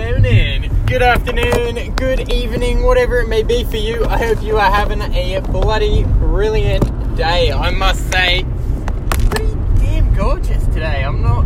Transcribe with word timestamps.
morning, 0.00 0.70
good 0.86 1.02
afternoon, 1.02 1.94
good 1.96 2.32
evening, 2.32 2.82
whatever 2.82 3.20
it 3.20 3.28
may 3.28 3.42
be 3.42 3.64
for 3.64 3.76
you. 3.76 4.02
I 4.06 4.16
hope 4.16 4.42
you 4.42 4.56
are 4.56 4.70
having 4.70 5.02
a 5.02 5.40
bloody 5.40 6.04
brilliant 6.04 6.84
day. 7.16 7.52
I 7.52 7.68
must 7.70 8.10
say, 8.10 8.46
pretty 9.28 9.54
damn 9.76 10.14
gorgeous 10.14 10.64
today. 10.68 11.04
I'm 11.04 11.20
not, 11.20 11.42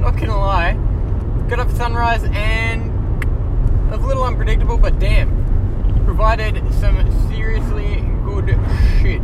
not 0.00 0.18
gonna 0.18 0.38
lie. 0.38 0.74
Got 1.48 1.60
up 1.60 1.70
sunrise 1.70 2.24
and 2.24 2.90
a 3.90 3.96
little 3.96 4.24
unpredictable, 4.24 4.76
but 4.76 4.98
damn, 4.98 5.30
provided 6.04 6.56
some 6.74 6.96
seriously 7.30 8.04
good 8.22 8.48
shit. 9.00 9.22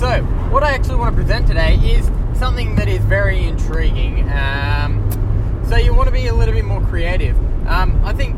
So, 0.00 0.22
what 0.50 0.64
I 0.64 0.72
actually 0.72 0.96
want 0.96 1.14
to 1.14 1.22
present 1.22 1.46
today 1.46 1.76
is 1.76 2.06
something 2.36 2.74
that 2.74 2.88
is 2.88 3.04
very 3.04 3.44
intriguing. 3.44 4.28
Um, 4.32 5.04
so 5.68 5.76
you 5.76 5.94
want 5.94 6.08
to 6.08 6.12
be 6.12 6.26
a 6.26 6.34
little 6.34 6.54
bit 6.54 6.64
more 6.64 6.80
creative. 6.86 7.36
Um, 7.68 8.02
I 8.02 8.14
think 8.14 8.34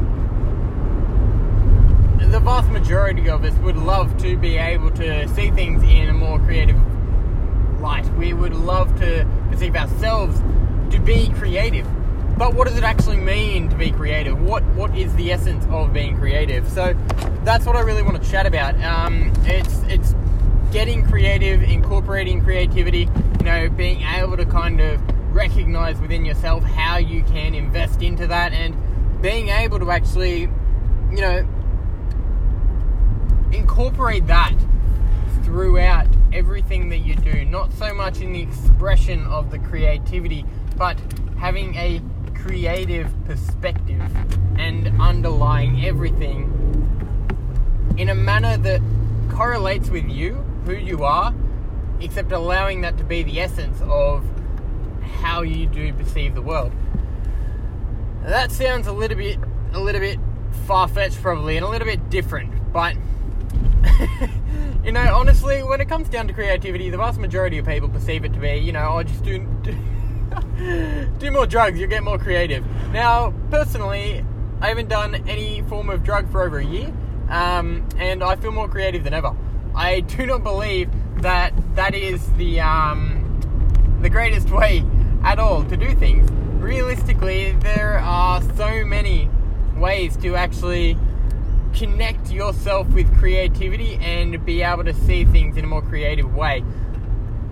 the 2.33 2.41
vast 2.41 2.69
majority 2.71 3.29
of 3.30 3.45
us 3.45 3.55
would 3.59 3.77
love 3.77 4.16
to 4.23 4.37
be 4.37 4.57
able 4.57 4.91
to 4.91 5.29
see 5.29 5.52
things 5.52 5.84
in 5.84 6.09
a 6.09 6.12
more 6.12 6.41
creative 6.41 6.77
light. 7.80 8.05
We 8.15 8.33
would 8.33 8.55
love 8.55 8.98
to 8.98 9.24
perceive 9.48 9.77
ourselves 9.77 10.41
to 10.93 10.98
be 10.98 11.29
creative. 11.30 11.87
But 12.37 12.55
what 12.55 12.66
does 12.66 12.77
it 12.77 12.83
actually 12.83 13.19
mean 13.19 13.69
to 13.69 13.77
be 13.77 13.93
creative? 13.93 14.41
What 14.41 14.65
what 14.74 14.97
is 14.97 15.15
the 15.15 15.30
essence 15.30 15.65
of 15.71 15.93
being 15.93 16.16
creative? 16.16 16.69
So 16.69 16.97
that's 17.45 17.66
what 17.66 17.77
I 17.77 17.80
really 17.80 18.02
want 18.02 18.21
to 18.21 18.30
chat 18.30 18.47
about. 18.47 18.74
Um, 18.83 19.33
it's 19.45 19.83
it's 19.85 20.15
getting 20.73 21.07
creative, 21.07 21.62
incorporating 21.62 22.43
creativity. 22.43 23.09
You 23.38 23.45
know, 23.45 23.69
being 23.71 24.02
able 24.02 24.37
to 24.37 24.45
kind 24.45 24.80
of 24.80 25.01
recognize 25.33 26.01
within 26.01 26.24
yourself 26.24 26.65
how 26.65 26.97
you 26.97 27.23
can 27.23 27.55
invest 27.55 28.02
into 28.02 28.27
that 28.27 28.52
and 28.52 28.74
being 29.20 29.48
able 29.48 29.79
to 29.79 29.90
actually, 29.90 30.49
you 31.10 31.21
know, 31.21 31.46
incorporate 33.52 34.26
that 34.26 34.54
throughout 35.43 36.07
everything 36.32 36.88
that 36.88 36.99
you 36.99 37.16
do. 37.16 37.45
Not 37.45 37.73
so 37.73 37.93
much 37.93 38.21
in 38.21 38.32
the 38.32 38.41
expression 38.41 39.26
of 39.26 39.51
the 39.51 39.59
creativity, 39.59 40.45
but 40.76 40.98
having 41.38 41.74
a 41.74 42.01
creative 42.35 43.13
perspective 43.26 44.01
and 44.57 44.88
underlying 45.01 45.85
everything 45.85 46.57
in 47.98 48.09
a 48.09 48.15
manner 48.15 48.57
that 48.57 48.80
correlates 49.29 49.91
with 49.91 50.09
you, 50.09 50.35
who 50.65 50.74
you 50.74 51.04
are, 51.04 51.35
except 52.01 52.32
allowing 52.32 52.80
that 52.80 52.96
to 52.98 53.04
be 53.04 53.23
the 53.23 53.41
essence 53.41 53.80
of 53.82 54.24
how 55.21 55.43
you 55.43 55.66
do 55.66 55.93
perceive 55.93 56.35
the 56.35 56.43
world. 56.43 56.73
That 58.23 58.52
sounds 58.52 58.87
a 58.87 58.93
little 58.93 59.16
bit 59.16 59.38
a 59.73 59.80
little 59.80 60.01
bit 60.01 60.18
far 60.66 60.88
fetched 60.88 61.21
probably 61.23 61.57
and 61.57 61.65
a 61.65 61.68
little 61.68 61.87
bit 61.87 62.10
different, 62.10 62.73
but 62.73 62.96
you 64.84 64.93
know, 64.93 65.15
honestly, 65.15 65.62
when 65.62 65.81
it 65.81 65.88
comes 65.88 66.09
down 66.09 66.26
to 66.28 66.34
creativity, 66.34 66.91
the 66.91 66.97
vast 66.97 67.19
majority 67.19 67.59
of 67.59 67.66
people 67.66 67.88
perceive 67.88 68.25
it 68.25 68.32
to 68.32 68.41
be, 68.41 68.56
you 68.56 68.72
know, 68.72 68.81
I 68.81 69.00
oh, 69.00 69.03
just 69.03 69.25
do 69.25 69.38
do 71.19 71.31
more 71.31 71.47
drugs, 71.47 71.78
you'll 71.78 71.88
get 71.88 72.03
more 72.03 72.19
creative. 72.19 72.65
Now, 72.93 73.32
personally, 73.50 74.25
I 74.60 74.69
haven't 74.69 74.88
done 74.88 75.15
any 75.28 75.62
form 75.62 75.88
of 75.88 76.04
drug 76.04 76.31
for 76.31 76.43
over 76.43 76.59
a 76.59 76.65
year, 76.65 76.93
um, 77.31 77.88
and 77.97 78.22
I 78.22 78.37
feel 78.37 78.53
more 78.53 78.69
creative 78.69 79.04
than 79.04 79.15
ever. 79.15 79.34
I 79.75 80.00
do 80.00 80.26
not 80.26 80.43
believe 80.43 80.91
that 81.22 81.54
that 81.76 81.94
is 81.94 82.31
the 82.32 82.60
um, 82.60 83.98
the 84.03 84.10
greatest 84.10 84.50
way 84.50 84.84
at 85.25 85.38
all 85.38 85.65
to 85.65 85.76
do 85.76 85.94
things. 85.94 86.31
Realistically, 86.61 87.53
there 87.53 87.99
are 87.99 88.43
so 88.55 88.84
many 88.84 89.31
ways 89.77 90.15
to 90.19 90.37
actually 90.37 90.99
connect 91.75 92.31
yourself 92.31 92.87
with 92.89 93.12
creativity 93.19 93.94
and 93.94 94.44
be 94.44 94.62
able 94.62 94.84
to 94.84 94.93
see 94.93 95.25
things 95.25 95.56
in 95.56 95.65
a 95.65 95.66
more 95.66 95.81
creative 95.81 96.34
way. 96.34 96.62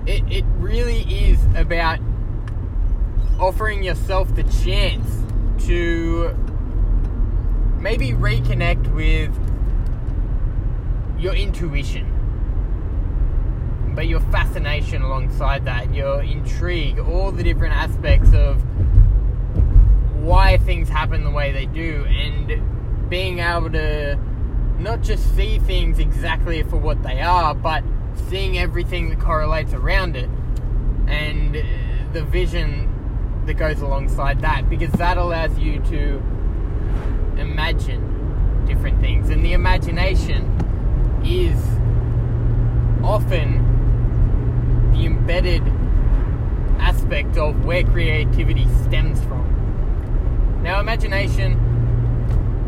It, 0.05 0.23
it 0.31 0.45
really 0.59 1.01
is 1.03 1.43
about 1.57 2.01
offering 3.41 3.83
yourself 3.83 4.35
the 4.35 4.43
chance 4.43 5.25
to 5.67 6.37
maybe 7.81 8.11
reconnect 8.11 8.93
with 8.95 9.35
your 11.19 11.35
intuition 11.35 12.15
but 13.99 14.07
your 14.07 14.21
fascination 14.31 15.03
alongside 15.03 15.65
that, 15.65 15.93
your 15.93 16.23
intrigue, 16.23 17.01
all 17.01 17.33
the 17.33 17.43
different 17.43 17.75
aspects 17.75 18.33
of 18.33 18.63
why 20.28 20.59
things 20.59 20.91
happen 20.91 21.25
the 21.25 21.31
way 21.31 21.53
they 21.53 21.65
do, 21.65 22.05
and 22.05 23.09
being 23.09 23.39
able 23.39 23.71
to 23.71 24.15
not 24.78 25.00
just 25.00 25.34
see 25.34 25.59
things 25.59 25.99
exactly 25.99 26.62
for 26.65 26.77
what 26.77 27.03
they 27.03 27.22
are, 27.22 27.55
but 27.55 27.83
seeing 28.28 28.59
everything 28.59 29.09
that 29.09 29.19
correlates 29.19 29.72
around 29.72 30.17
it, 30.17 30.28
and 31.06 31.56
the 32.12 32.22
vision 32.25 33.43
that 33.47 33.55
goes 33.55 33.81
alongside 33.81 34.43
that, 34.43 34.69
because 34.69 34.93
that 34.93 35.17
allows 35.17 35.59
you 35.59 35.81
to 35.84 36.22
imagine 37.38 38.67
different 38.67 39.00
things, 39.00 39.31
and 39.31 39.43
the 39.43 39.55
imagination 39.55 40.44
is 41.25 41.59
often 43.03 43.65
the 44.93 45.06
embedded 45.06 45.62
aspect 46.78 47.38
of 47.38 47.65
where 47.65 47.83
creativity 47.83 48.67
stems 48.84 49.19
from. 49.25 49.58
Now, 50.63 50.81
imagination, 50.81 51.55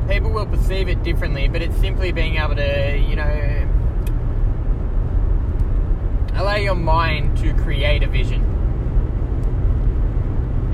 people 0.08 0.30
will 0.30 0.46
perceive 0.46 0.88
it 0.88 1.02
differently, 1.02 1.48
but 1.48 1.62
it's 1.62 1.76
simply 1.78 2.12
being 2.12 2.36
able 2.36 2.56
to, 2.56 2.98
you 2.98 3.16
know, 3.16 3.68
allow 6.34 6.56
your 6.56 6.74
mind 6.74 7.36
to 7.38 7.52
create 7.54 8.02
a 8.02 8.06
vision 8.06 8.42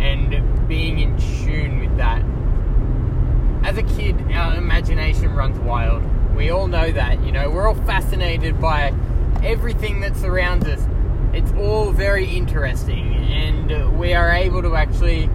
and 0.01 0.69
being 0.69 0.99
in 0.99 1.17
tune 1.17 1.81
with 1.81 1.97
that. 1.97 2.23
As 3.65 3.79
a 3.79 3.83
kid, 3.83 4.21
our 4.33 4.57
imagination 4.57 5.35
runs 5.35 5.59
wild. 5.59 6.03
We 6.37 6.51
all 6.51 6.69
know 6.69 6.93
that, 6.93 7.23
you 7.25 7.33
know, 7.33 7.51
we're 7.51 7.67
all 7.67 7.75
fascinated 7.75 8.61
by 8.61 8.95
everything 9.43 10.01
that 10.01 10.17
surrounds 10.17 10.67
us 10.67 10.87
it's 11.37 11.53
all 11.53 11.93
very 11.93 12.25
interesting, 12.25 13.15
and 13.15 13.99
we 13.99 14.15
are 14.15 14.33
able 14.33 14.63
to 14.63 14.75
actually 14.75 15.29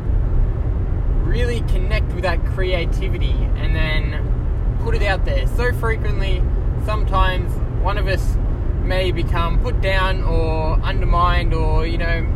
really 1.32 1.62
connect 1.62 2.12
with 2.14 2.24
that 2.24 2.46
creativity 2.48 3.32
and 3.56 3.74
then 3.74 4.78
put 4.84 4.94
it 4.94 5.02
out 5.02 5.24
there. 5.24 5.48
So 5.48 5.72
frequently, 5.72 6.44
sometimes 6.86 7.54
one 7.82 7.98
of 7.98 8.08
us 8.08 8.36
may 8.84 9.12
become 9.12 9.62
put 9.62 9.80
down 9.80 10.24
or 10.24 10.74
undermined 10.84 11.54
or, 11.54 11.88
you 11.88 11.98
know, 11.98 12.28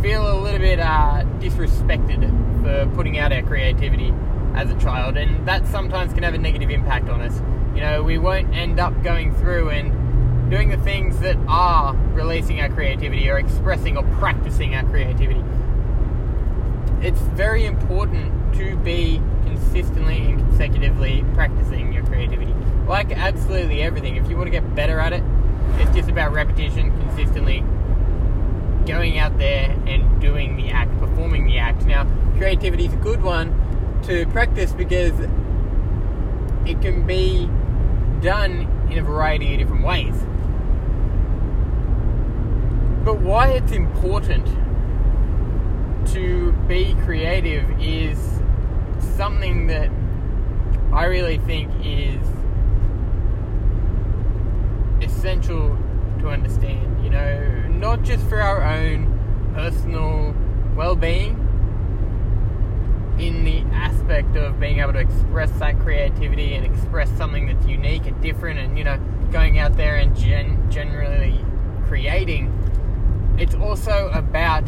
feel 0.00 0.32
a 0.32 0.40
little 0.40 0.60
bit 0.60 0.80
uh, 0.80 1.24
disrespected 1.40 2.22
for 2.62 2.90
putting 2.96 3.18
out 3.18 3.32
our 3.32 3.42
creativity 3.42 4.14
as 4.54 4.70
a 4.70 4.78
child, 4.78 5.18
and 5.18 5.46
that 5.46 5.66
sometimes 5.66 6.14
can 6.14 6.22
have 6.22 6.32
a 6.32 6.38
negative 6.38 6.70
impact 6.70 7.10
on 7.10 7.20
us. 7.20 7.42
You 7.74 7.82
know, 7.82 8.02
we 8.02 8.16
won't 8.16 8.54
end 8.54 8.80
up 8.80 9.02
going 9.02 9.34
through 9.34 9.70
and 9.70 10.50
doing 10.50 10.70
the 10.70 10.78
things 10.78 11.18
that 11.20 11.36
are 11.48 11.94
releasing 12.12 12.60
our 12.60 12.70
creativity 12.70 13.28
or 13.28 13.38
expressing 13.38 13.98
or 13.98 14.04
practicing 14.18 14.74
our 14.74 14.84
creativity. 14.84 15.42
It's 17.04 17.20
very 17.20 17.66
important 17.66 18.54
to 18.54 18.78
be 18.78 19.20
consistently 19.42 20.16
and 20.24 20.38
consecutively 20.38 21.22
practicing 21.34 21.92
your 21.92 22.02
creativity. 22.06 22.54
Like 22.88 23.12
absolutely 23.12 23.82
everything, 23.82 24.16
if 24.16 24.26
you 24.30 24.38
want 24.38 24.46
to 24.46 24.50
get 24.50 24.74
better 24.74 24.98
at 24.98 25.12
it, 25.12 25.22
it's 25.80 25.94
just 25.94 26.08
about 26.08 26.32
repetition, 26.32 26.98
consistently 26.98 27.62
going 28.86 29.18
out 29.18 29.36
there 29.36 29.78
and 29.86 30.18
doing 30.18 30.56
the 30.56 30.70
act, 30.70 30.98
performing 30.98 31.44
the 31.44 31.58
act. 31.58 31.84
Now, 31.84 32.06
creativity 32.38 32.86
is 32.86 32.94
a 32.94 32.96
good 32.96 33.22
one 33.22 33.52
to 34.04 34.24
practice 34.28 34.72
because 34.72 35.12
it 36.64 36.80
can 36.80 37.06
be 37.06 37.50
done 38.22 38.66
in 38.90 38.96
a 38.96 39.02
variety 39.02 39.52
of 39.52 39.58
different 39.58 39.84
ways. 39.84 40.14
But 43.04 43.20
why 43.20 43.48
it's 43.48 43.72
important 43.72 44.48
to 46.06 46.52
be 46.68 46.94
creative 47.04 47.68
is 47.80 48.18
something 49.16 49.66
that 49.68 49.90
I 50.92 51.04
really 51.04 51.38
think 51.38 51.70
is 51.84 52.22
essential 55.02 55.76
to 56.20 56.28
understand. 56.28 57.02
You 57.04 57.10
know, 57.10 57.68
not 57.68 58.02
just 58.02 58.26
for 58.28 58.40
our 58.40 58.62
own 58.62 59.52
personal 59.54 60.34
well 60.76 60.96
being, 60.96 61.40
in 63.18 63.44
the 63.44 63.60
aspect 63.74 64.36
of 64.36 64.58
being 64.58 64.80
able 64.80 64.92
to 64.92 64.98
express 64.98 65.50
that 65.52 65.78
creativity 65.78 66.54
and 66.54 66.66
express 66.66 67.08
something 67.16 67.46
that's 67.46 67.66
unique 67.66 68.06
and 68.06 68.20
different, 68.20 68.58
and 68.58 68.76
you 68.76 68.84
know, 68.84 68.98
going 69.30 69.58
out 69.58 69.76
there 69.76 69.96
and 69.96 70.16
gen- 70.16 70.70
generally 70.70 71.38
creating 71.86 72.50
it's 73.36 73.54
also 73.54 74.10
about 74.14 74.64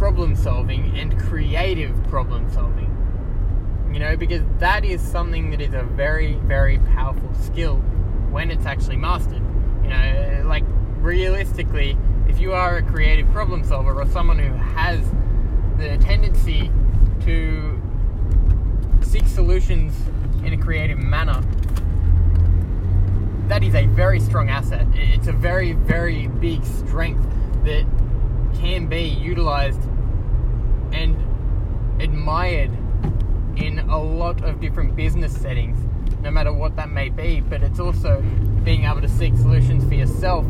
problem 0.00 0.34
solving 0.34 0.98
and 0.98 1.20
creative 1.20 1.94
problem 2.04 2.50
solving. 2.50 2.88
You 3.92 4.00
know, 4.00 4.16
because 4.16 4.40
that 4.58 4.82
is 4.82 4.98
something 5.02 5.50
that 5.50 5.60
is 5.60 5.74
a 5.74 5.82
very, 5.82 6.36
very 6.44 6.78
powerful 6.94 7.34
skill 7.34 7.76
when 8.30 8.50
it's 8.50 8.64
actually 8.64 8.96
mastered. 8.96 9.42
You 9.82 9.90
know, 9.90 10.42
like 10.46 10.64
realistically, 11.00 11.98
if 12.30 12.40
you 12.40 12.54
are 12.54 12.78
a 12.78 12.82
creative 12.82 13.30
problem 13.30 13.62
solver 13.62 13.92
or 13.92 14.06
someone 14.06 14.38
who 14.38 14.54
has 14.54 15.04
the 15.76 15.98
tendency 15.98 16.70
to 17.26 17.78
seek 19.02 19.26
solutions 19.26 19.94
in 20.46 20.54
a 20.54 20.56
creative 20.56 20.98
manner, 20.98 21.42
that 23.48 23.62
is 23.62 23.74
a 23.74 23.84
very 23.88 24.18
strong 24.18 24.48
asset. 24.48 24.86
It's 24.94 25.28
a 25.28 25.32
very, 25.32 25.72
very 25.72 26.28
big 26.28 26.64
strength 26.64 27.22
that 27.64 27.84
can 28.54 28.86
be 28.86 29.02
utilized 29.02 29.89
and 30.92 31.16
admired 32.00 32.70
in 33.56 33.78
a 33.78 33.98
lot 33.98 34.42
of 34.44 34.60
different 34.60 34.96
business 34.96 35.36
settings, 35.36 35.78
no 36.22 36.30
matter 36.30 36.52
what 36.52 36.76
that 36.76 36.90
may 36.90 37.08
be. 37.08 37.40
But 37.40 37.62
it's 37.62 37.80
also 37.80 38.22
being 38.64 38.84
able 38.84 39.00
to 39.00 39.08
seek 39.08 39.36
solutions 39.36 39.84
for 39.84 39.94
yourself 39.94 40.44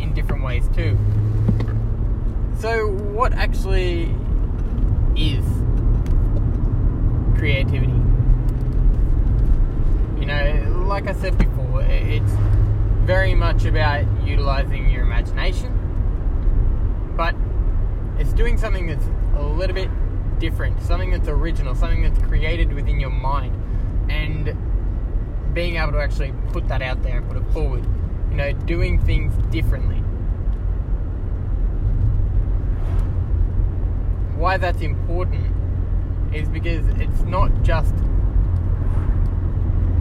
in 0.00 0.12
different 0.14 0.44
ways 0.44 0.68
too. 0.74 0.98
So, 2.58 2.88
what 2.88 3.32
actually 3.34 4.14
is 5.16 5.44
creativity? 7.36 7.92
You 10.18 10.26
know, 10.26 10.84
like 10.88 11.06
I 11.06 11.12
said 11.12 11.36
before, 11.36 11.82
it's 11.82 12.32
very 13.04 13.34
much 13.34 13.64
about 13.66 14.04
utilizing 14.24 14.88
your 14.88 15.02
imagination, 15.02 15.72
but 17.16 17.34
it's 18.18 18.32
doing 18.32 18.56
something 18.56 18.86
that's 18.86 19.04
a 19.36 19.42
little 19.42 19.74
bit 19.74 19.90
different, 20.38 20.82
something 20.82 21.10
that's 21.10 21.28
original, 21.28 21.74
something 21.74 22.02
that's 22.02 22.18
created 22.26 22.72
within 22.72 23.00
your 23.00 23.10
mind, 23.10 23.54
and 24.10 24.54
being 25.54 25.76
able 25.76 25.92
to 25.92 25.98
actually 26.00 26.32
put 26.52 26.68
that 26.68 26.82
out 26.82 27.02
there 27.02 27.18
and 27.18 27.28
put 27.28 27.36
it 27.36 27.52
forward. 27.52 27.84
You 28.30 28.36
know, 28.36 28.52
doing 28.52 28.98
things 29.00 29.34
differently. 29.52 29.98
Why 34.36 34.56
that's 34.56 34.82
important 34.82 35.54
is 36.34 36.48
because 36.48 36.86
it's 36.98 37.22
not 37.22 37.62
just 37.62 37.94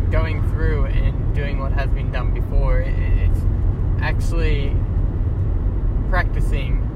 going 0.10 0.42
through 0.50 0.86
and 0.86 1.36
doing 1.36 1.60
what 1.60 1.72
has 1.72 1.90
been 1.92 2.12
done 2.12 2.34
before. 2.34 2.80
It's 2.82 3.40
actually 4.02 4.76
practicing 6.10 6.90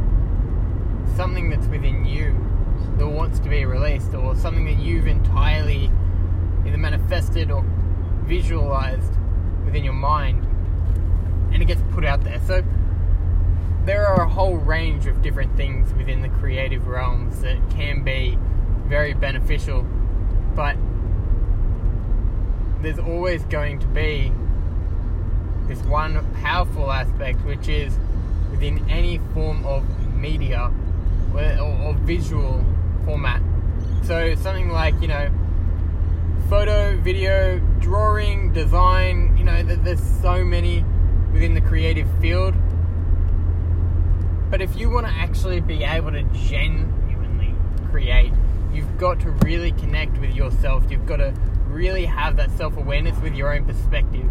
something 1.17 1.49
that's 1.49 1.65
within 1.67 2.05
you 2.05 2.33
that 2.97 3.07
wants 3.07 3.39
to 3.39 3.49
be 3.49 3.65
released, 3.65 4.13
or 4.13 4.35
something 4.35 4.65
that 4.65 4.77
you've 4.77 5.07
entirely 5.07 5.91
either 6.65 6.77
manifested 6.77 7.49
or 7.49 7.65
visualized 8.23 9.13
within 9.65 9.83
your 9.83 9.93
mind, 9.93 10.45
and 11.51 11.61
it 11.61 11.65
gets 11.65 11.81
put 11.91 12.05
out 12.05 12.23
there. 12.23 12.39
So 12.45 12.63
there 13.85 14.05
are 14.05 14.21
a 14.21 14.29
whole 14.29 14.57
range 14.57 15.07
of 15.07 15.23
different 15.23 15.57
things 15.57 15.91
within 15.95 16.21
the 16.21 16.29
creative 16.29 16.85
realms 16.85 17.41
that 17.41 17.57
can 17.71 18.03
be 18.03 18.37
very 18.85 19.13
beneficial, 19.13 19.81
but 20.55 20.77
there's 22.81 22.99
always 22.99 23.43
going 23.45 23.79
to 23.79 23.87
be 23.87 24.31
this 25.67 25.81
one 25.83 26.23
powerful 26.43 26.91
aspect, 26.91 27.43
which 27.43 27.67
is 27.67 27.97
within 28.51 28.87
any 28.87 29.17
form 29.33 29.65
of 29.65 29.83
media 30.15 30.71
or, 31.37 31.87
or, 31.87 31.93
visual 31.93 32.63
format. 33.05 33.41
So 34.03 34.35
something 34.35 34.69
like 34.69 34.99
you 35.01 35.07
know, 35.07 35.29
photo, 36.49 36.97
video, 37.01 37.59
drawing, 37.79 38.53
design. 38.53 39.35
You 39.37 39.43
know, 39.43 39.63
there's 39.63 40.01
so 40.21 40.43
many 40.43 40.83
within 41.31 41.53
the 41.53 41.61
creative 41.61 42.07
field. 42.19 42.55
But 44.49 44.61
if 44.61 44.75
you 44.77 44.89
want 44.89 45.07
to 45.07 45.13
actually 45.13 45.59
be 45.59 45.83
able 45.83 46.11
to 46.11 46.23
genuinely 46.23 47.53
create, 47.91 48.33
you've 48.73 48.97
got 48.97 49.19
to 49.21 49.31
really 49.31 49.71
connect 49.73 50.17
with 50.19 50.33
yourself. 50.33 50.89
You've 50.89 51.05
got 51.05 51.17
to 51.17 51.33
really 51.67 52.05
have 52.05 52.37
that 52.37 52.49
self 52.51 52.77
awareness 52.77 53.19
with 53.19 53.35
your 53.35 53.53
own 53.53 53.65
perspective, 53.65 54.25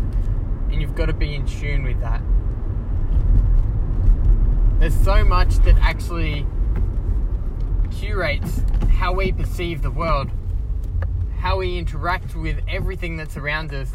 and 0.71 0.81
you've 0.81 0.95
got 0.95 1.07
to 1.07 1.13
be 1.13 1.35
in 1.35 1.47
tune 1.47 1.85
with 1.85 2.01
that. 2.01 2.23
There's 4.79 4.97
so 5.05 5.25
much 5.25 5.57
that 5.61 5.77
actually 5.79 6.47
curates 7.99 8.61
how 8.99 9.13
we 9.13 9.33
perceive 9.33 9.83
the 9.83 9.91
world, 9.91 10.31
how 11.39 11.59
we 11.59 11.79
interact 11.79 12.35
with 12.35 12.59
everything 12.69 13.17
that 13.17 13.31
surrounds 13.31 13.73
us, 13.73 13.91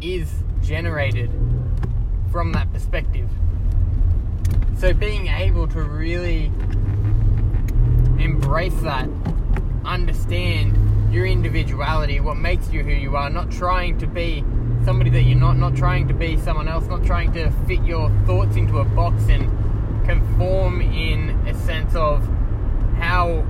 is 0.00 0.32
generated 0.62 1.30
from 2.30 2.52
that 2.52 2.72
perspective. 2.72 3.28
So 4.78 4.94
being 4.94 5.26
able 5.26 5.66
to 5.68 5.82
really 5.82 6.46
embrace 8.18 8.80
that, 8.82 9.08
understand 9.84 11.12
your 11.12 11.26
individuality, 11.26 12.20
what 12.20 12.36
makes 12.36 12.70
you 12.70 12.82
who 12.82 12.92
you 12.92 13.16
are, 13.16 13.28
not 13.28 13.50
trying 13.50 13.98
to 13.98 14.06
be 14.06 14.44
somebody 14.84 15.10
that 15.10 15.22
you're 15.22 15.38
not, 15.38 15.56
not 15.56 15.74
trying 15.74 16.06
to 16.08 16.14
be 16.14 16.36
someone 16.38 16.68
else, 16.68 16.86
not 16.86 17.04
trying 17.04 17.32
to 17.32 17.50
fit 17.66 17.82
your 17.84 18.10
thoughts 18.24 18.56
into 18.56 18.78
a 18.78 18.84
box 18.84 19.24
and 19.28 19.59
conform 20.04 20.80
in 20.80 21.30
a 21.46 21.54
sense 21.54 21.94
of 21.94 22.26
how 22.98 23.44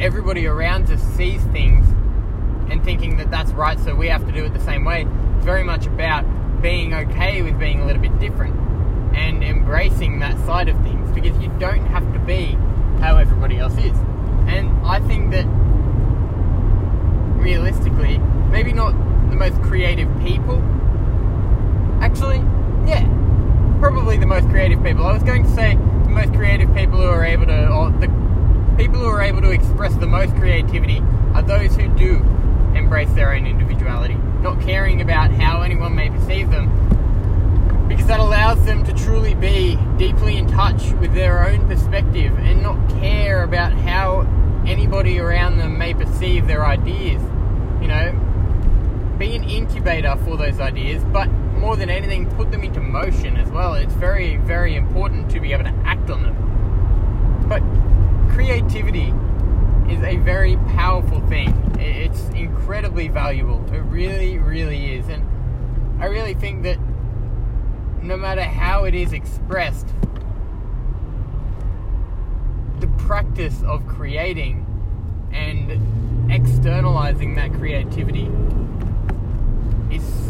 everybody 0.00 0.46
around 0.46 0.90
us 0.90 1.02
sees 1.16 1.42
things 1.44 1.86
and 2.70 2.84
thinking 2.84 3.16
that 3.16 3.30
that's 3.30 3.52
right, 3.52 3.78
so 3.80 3.94
we 3.94 4.08
have 4.08 4.26
to 4.26 4.32
do 4.32 4.44
it 4.44 4.52
the 4.52 4.60
same 4.60 4.84
way. 4.84 5.06
It's 5.36 5.44
very 5.44 5.64
much 5.64 5.86
about 5.86 6.24
being 6.60 6.92
okay 6.92 7.42
with 7.42 7.58
being 7.58 7.80
a 7.80 7.86
little 7.86 8.02
bit 8.02 8.18
different 8.18 8.54
and 9.16 9.42
embracing 9.42 10.18
that 10.20 10.36
side 10.44 10.68
of 10.68 10.76
things 10.82 11.10
because 11.12 11.36
you 11.38 11.48
don't 11.58 11.86
have 11.86 12.12
to 12.12 12.18
be 12.20 12.56
how 13.00 13.16
everybody 13.16 13.58
else 13.58 13.76
is. 13.78 13.96
And 14.46 14.68
I 14.86 15.00
think 15.00 15.30
that 15.30 15.46
realistically, 17.38 18.18
maybe 18.50 18.72
not 18.72 18.92
the 19.30 19.36
most 19.36 19.60
creative 19.62 20.08
people. 20.20 20.62
Actually, 22.00 22.38
yeah, 22.86 23.06
probably 23.78 24.16
the 24.16 24.26
most 24.26 24.48
creative 24.48 24.82
people. 24.82 25.04
I 25.04 25.12
was 25.12 25.22
going 25.22 25.44
to 25.44 25.50
say 25.50 25.74
the 25.76 26.10
most 26.10 26.32
creative 26.34 26.74
people 26.74 26.98
who 26.98 27.08
are 27.08 27.24
able 27.24 27.46
to, 27.46 27.68
or 27.68 27.90
the 27.90 28.08
people 28.76 28.98
who 28.98 29.06
are 29.06 29.22
able 29.22 29.40
to 29.42 29.50
express 29.50 29.94
the 29.94 30.06
most 30.06 30.34
creativity 30.36 31.00
are 31.34 31.42
those 31.42 31.76
who 31.76 31.88
do 31.96 32.16
embrace 32.74 33.10
their 33.12 33.32
own 33.34 33.46
individuality, 33.46 34.14
not 34.42 34.60
caring 34.60 35.00
about 35.00 35.30
how 35.30 35.62
anyone 35.62 35.94
may 35.94 36.10
perceive 36.10 36.50
them, 36.50 37.86
because 37.88 38.06
that 38.06 38.20
allows 38.20 38.64
them 38.64 38.84
to 38.84 38.92
truly 38.92 39.34
be 39.34 39.78
deeply 39.96 40.36
in 40.36 40.46
touch 40.48 40.90
with 41.00 41.14
their 41.14 41.48
own 41.48 41.66
perspective 41.68 42.36
and 42.38 42.62
not 42.62 42.76
care 43.00 43.44
about 43.44 43.72
how 43.72 44.22
anybody 44.66 45.18
around 45.18 45.56
them 45.56 45.78
may 45.78 45.94
perceive 45.94 46.46
their 46.46 46.66
ideas. 46.66 47.22
You 47.80 47.88
know, 47.88 49.14
be 49.18 49.36
an 49.36 49.44
incubator 49.44 50.16
for 50.24 50.36
those 50.36 50.60
ideas, 50.60 51.02
but 51.04 51.28
more 51.58 51.76
than 51.76 51.90
anything, 51.90 52.30
put 52.36 52.50
them 52.50 52.62
into 52.62 52.80
motion 52.80 53.36
as 53.36 53.50
well. 53.50 53.74
It's 53.74 53.94
very, 53.94 54.36
very 54.36 54.76
important 54.76 55.30
to 55.32 55.40
be 55.40 55.52
able 55.52 55.64
to 55.64 55.74
act 55.84 56.08
on 56.10 56.22
them. 56.22 57.46
But 57.48 57.62
creativity 58.34 59.12
is 59.92 60.02
a 60.02 60.16
very 60.18 60.56
powerful 60.68 61.20
thing. 61.28 61.50
It's 61.78 62.28
incredibly 62.30 63.08
valuable. 63.08 63.64
It 63.72 63.80
really, 63.80 64.38
really 64.38 64.94
is. 64.94 65.08
And 65.08 65.26
I 66.00 66.06
really 66.06 66.34
think 66.34 66.62
that 66.62 66.78
no 68.02 68.16
matter 68.16 68.42
how 68.42 68.84
it 68.84 68.94
is 68.94 69.12
expressed, 69.12 69.88
the 72.80 72.88
practice 72.98 73.62
of 73.64 73.86
creating 73.86 74.64
and 75.32 76.30
externalizing 76.30 77.34
that 77.34 77.52
creativity 77.54 78.30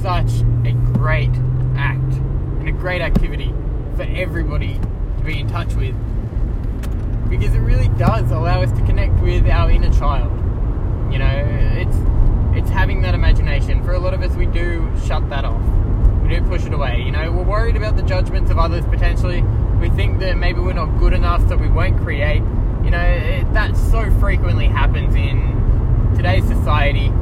such 0.03 0.43
a 0.65 0.73
great 0.93 1.35
act 1.77 2.13
and 2.61 2.69
a 2.69 2.73
great 2.73 3.01
activity 3.01 3.53
for 3.97 4.03
everybody 4.03 4.79
to 5.19 5.25
be 5.25 5.41
in 5.41 5.49
touch 5.49 5.75
with 5.75 5.95
because 7.29 7.55
it 7.55 7.61
really 7.61 7.89
does 7.99 8.31
allow 8.31 8.63
us 8.63 8.71
to 8.73 8.85
connect 8.87 9.21
with 9.21 9.47
our 9.49 9.71
inner 9.71 9.93
child. 9.93 10.33
You 11.13 11.19
know, 11.19 11.31
it's 11.77 11.97
it's 12.57 12.71
having 12.71 13.03
that 13.03 13.15
imagination. 13.15 13.85
For 13.85 13.93
a 13.93 13.99
lot 13.99 14.15
of 14.15 14.23
us, 14.23 14.35
we 14.35 14.47
do 14.47 14.91
shut 15.07 15.29
that 15.31 15.45
off. 15.45 15.63
We 16.23 16.31
do 16.31 16.43
push 16.43 16.65
it 16.65 16.73
away. 16.73 17.03
You 17.03 17.13
know, 17.13 17.31
we're 17.31 17.45
worried 17.45 17.77
about 17.77 17.97
the 17.97 18.03
judgments 18.03 18.51
of 18.51 18.59
others 18.59 18.85
potentially. 18.87 19.43
We 19.81 19.91
think 19.91 20.19
that 20.21 20.37
maybe 20.37 20.61
we're 20.61 20.73
not 20.73 20.99
good 20.99 21.13
enough, 21.13 21.47
so 21.49 21.57
we 21.57 21.69
won't 21.69 21.99
create. 22.03 22.43
You 22.85 22.91
know, 22.91 23.01
it, 23.01 23.53
that 23.53 23.77
so 23.77 24.11
frequently 24.19 24.67
happens 24.67 25.15
in 25.15 26.15
today's 26.17 26.47
society. 26.47 27.13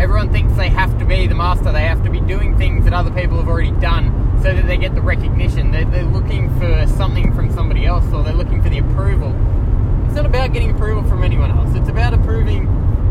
Everyone 0.00 0.32
thinks 0.32 0.56
they 0.56 0.68
have 0.68 0.98
to 0.98 1.04
be 1.04 1.26
the 1.26 1.34
master. 1.34 1.72
They 1.72 1.82
have 1.82 2.02
to 2.04 2.10
be 2.10 2.20
doing 2.20 2.56
things 2.56 2.84
that 2.84 2.92
other 2.92 3.10
people 3.10 3.38
have 3.38 3.48
already 3.48 3.72
done 3.72 4.40
so 4.42 4.54
that 4.54 4.66
they 4.66 4.76
get 4.76 4.94
the 4.94 5.02
recognition. 5.02 5.72
They're, 5.72 5.84
they're 5.84 6.04
looking 6.04 6.56
for 6.58 6.86
something 6.86 7.34
from 7.34 7.52
somebody 7.52 7.84
else 7.84 8.04
or 8.12 8.22
they're 8.22 8.32
looking 8.32 8.62
for 8.62 8.68
the 8.68 8.78
approval. 8.78 9.34
It's 10.06 10.14
not 10.14 10.26
about 10.26 10.48
improving 12.28 12.66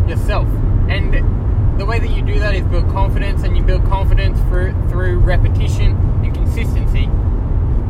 yourself. 0.07 0.47
And 0.89 1.79
the 1.79 1.85
way 1.85 1.99
that 1.99 2.09
you 2.09 2.21
do 2.21 2.39
that 2.39 2.55
is 2.55 2.63
build 2.65 2.89
confidence, 2.89 3.43
and 3.43 3.57
you 3.57 3.63
build 3.63 3.83
confidence 3.85 4.39
through, 4.41 4.73
through 4.89 5.19
repetition 5.19 5.91
and 6.23 6.33
consistency 6.33 7.09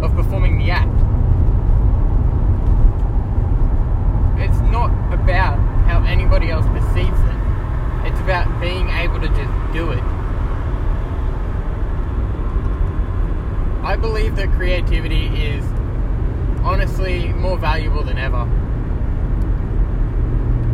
of 0.01 0.15
performing 0.15 0.57
the 0.57 0.71
act. 0.71 0.93
It's 4.39 4.59
not 4.71 4.89
about 5.13 5.57
how 5.87 6.03
anybody 6.05 6.49
else 6.49 6.65
perceives 6.67 7.19
it, 7.19 8.07
it's 8.07 8.19
about 8.21 8.61
being 8.61 8.89
able 8.89 9.19
to 9.19 9.27
just 9.27 9.51
do 9.77 9.91
it. 9.91 10.03
I 13.83 13.95
believe 13.95 14.35
that 14.37 14.51
creativity 14.53 15.27
is 15.27 15.63
honestly 16.63 17.31
more 17.33 17.59
valuable 17.59 18.01
than 18.01 18.17
ever. 18.17 18.49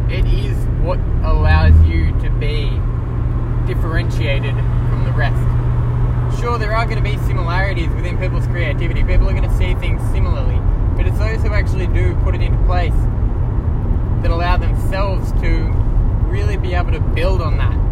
It 0.09 0.25
is 0.25 0.55
what 0.81 0.99
allows 1.25 1.75
you 1.85 2.17
to 2.21 2.29
be 2.39 2.69
differentiated 3.67 4.55
from 4.55 5.03
the 5.03 5.11
rest. 5.11 6.39
Sure, 6.39 6.57
there 6.57 6.73
are 6.73 6.85
going 6.85 6.97
to 6.97 7.03
be 7.03 7.17
similarities 7.27 7.89
within 7.89 8.17
people's 8.17 8.47
creativity. 8.47 9.03
People 9.03 9.27
are 9.27 9.33
going 9.33 9.49
to 9.49 9.57
see 9.57 9.75
things 9.75 10.01
similarly. 10.13 10.59
But 10.95 11.07
it's 11.07 11.19
those 11.19 11.41
who 11.41 11.53
actually 11.53 11.87
do 11.87 12.15
put 12.23 12.35
it 12.35 12.41
into 12.41 12.57
place 12.65 12.95
that 14.21 14.31
allow 14.31 14.55
themselves 14.55 15.33
to 15.41 15.71
really 16.31 16.55
be 16.55 16.73
able 16.73 16.93
to 16.93 17.01
build 17.01 17.41
on 17.41 17.57
that. 17.57 17.82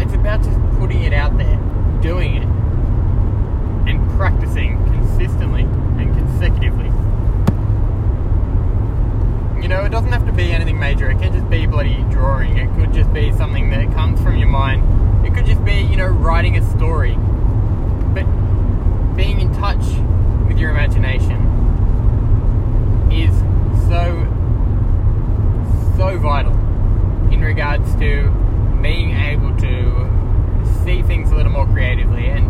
It's 0.00 0.14
about 0.14 0.42
just 0.42 0.58
putting 0.78 1.02
it 1.02 1.12
out 1.12 1.36
there, 1.36 1.56
doing 2.00 2.36
it, 2.36 2.48
and 3.88 4.10
practicing 4.16 4.82
consistently 4.86 5.62
and 5.62 6.16
consecutively. 6.16 6.86
You 9.62 9.68
know, 9.68 9.84
it 9.84 9.90
doesn't 9.90 10.10
have 10.10 10.24
to 10.24 10.32
be 10.32 10.52
anything 10.52 10.78
major. 10.78 11.10
It 11.10 11.18
can 11.18 11.34
just 11.34 11.50
be 11.50 11.66
bloody 11.66 12.02
drawing. 12.10 12.56
It 12.56 12.74
could 12.76 12.94
just 12.94 13.12
be 13.12 13.30
something 13.32 13.68
that 13.70 13.92
comes 13.92 14.22
from 14.22 14.38
your 14.38 14.48
mind. 14.48 15.26
It 15.26 15.34
could 15.34 15.44
just 15.44 15.62
be, 15.66 15.82
you 15.82 15.96
know, 15.96 16.06
writing 16.06 16.56
a 16.56 16.70
story. 16.70 17.14
But 18.14 18.24
being 19.16 19.38
in 19.38 19.52
touch 19.52 19.84
with 20.48 20.58
your 20.58 20.70
imagination 20.70 21.36
is 23.12 23.36
so, 23.86 24.26
so 25.98 26.18
vital 26.18 26.54
in 27.30 27.42
regards 27.42 27.94
to 27.96 28.32
being 28.82 29.10
able 29.10 29.56
to 29.58 30.10
see 30.84 31.02
things 31.02 31.30
a 31.30 31.34
little 31.34 31.52
more 31.52 31.66
creatively 31.66 32.26
and 32.26 32.48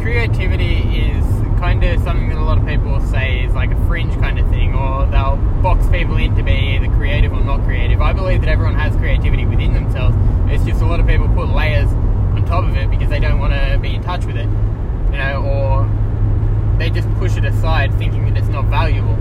creativity 0.00 0.76
is 1.00 1.24
kind 1.58 1.82
of 1.84 2.00
something 2.02 2.28
that 2.28 2.38
a 2.38 2.42
lot 2.42 2.56
of 2.56 2.66
people 2.66 3.00
say 3.08 3.44
is 3.44 3.52
like 3.52 3.70
a 3.70 3.86
fringe 3.86 4.14
kind 4.20 4.38
of 4.38 4.48
thing, 4.48 4.74
or 4.74 5.06
they'll 5.06 5.36
box 5.62 5.86
people 5.88 6.16
in 6.16 6.34
to 6.36 6.42
be 6.42 6.52
either 6.52 6.86
creative 6.96 7.32
or 7.32 7.40
not 7.40 7.62
creative. 7.64 8.00
I 8.00 8.12
believe 8.12 8.40
that 8.40 8.48
everyone 8.48 8.74
has 8.76 8.94
creativity 8.96 9.44
within 9.44 9.74
themselves. 9.74 10.16
It's 10.50 10.64
just 10.64 10.80
a 10.80 10.86
lot 10.86 11.00
of 11.00 11.06
people 11.06 11.28
put 11.28 11.48
layers 11.48 11.88
on 11.90 12.44
top 12.46 12.64
of 12.64 12.76
it 12.76 12.88
because 12.90 13.10
they 13.10 13.20
don't 13.20 13.38
want 13.38 13.52
to 13.52 13.78
be 13.82 13.96
in 13.96 14.02
touch 14.02 14.24
with 14.24 14.36
it, 14.36 14.46
you 14.46 15.18
know, 15.18 15.42
or 15.42 16.78
they 16.78 16.90
just 16.90 17.12
push 17.14 17.36
it 17.36 17.44
aside 17.44 17.92
thinking 17.98 18.24
that 18.32 18.38
it's 18.38 18.48
not 18.48 18.66
valuable. 18.66 19.18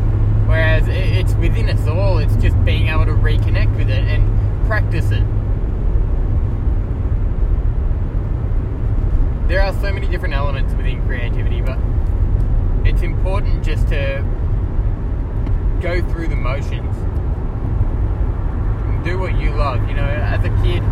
Whereas 0.48 0.88
it's 0.88 1.34
within 1.36 1.70
us 1.70 1.88
all, 1.88 2.18
it's 2.18 2.36
just 2.38 2.64
being 2.64 2.88
able 2.88 3.06
to 3.06 3.12
reconnect 3.12 3.76
with 3.78 3.90
it 3.90 4.04
and 4.04 4.66
practice 4.66 5.12
it. 5.12 5.24
there 9.48 9.62
are 9.62 9.74
so 9.76 9.94
many 9.94 10.08
different 10.08 10.34
elements 10.34 10.74
within 10.74 11.02
creativity, 11.06 11.62
but 11.62 11.80
it's 12.86 13.02
important 13.02 13.64
just 13.64 13.88
to 13.88 14.22
go 15.82 16.02
through 16.10 16.28
the 16.28 16.36
motions. 16.36 16.96
Do 19.06 19.18
what 19.18 19.40
you 19.40 19.52
love. 19.52 19.88
You 19.88 19.96
know, 19.96 20.04
as 20.04 20.44
a 20.44 20.50
kid, 20.64 20.84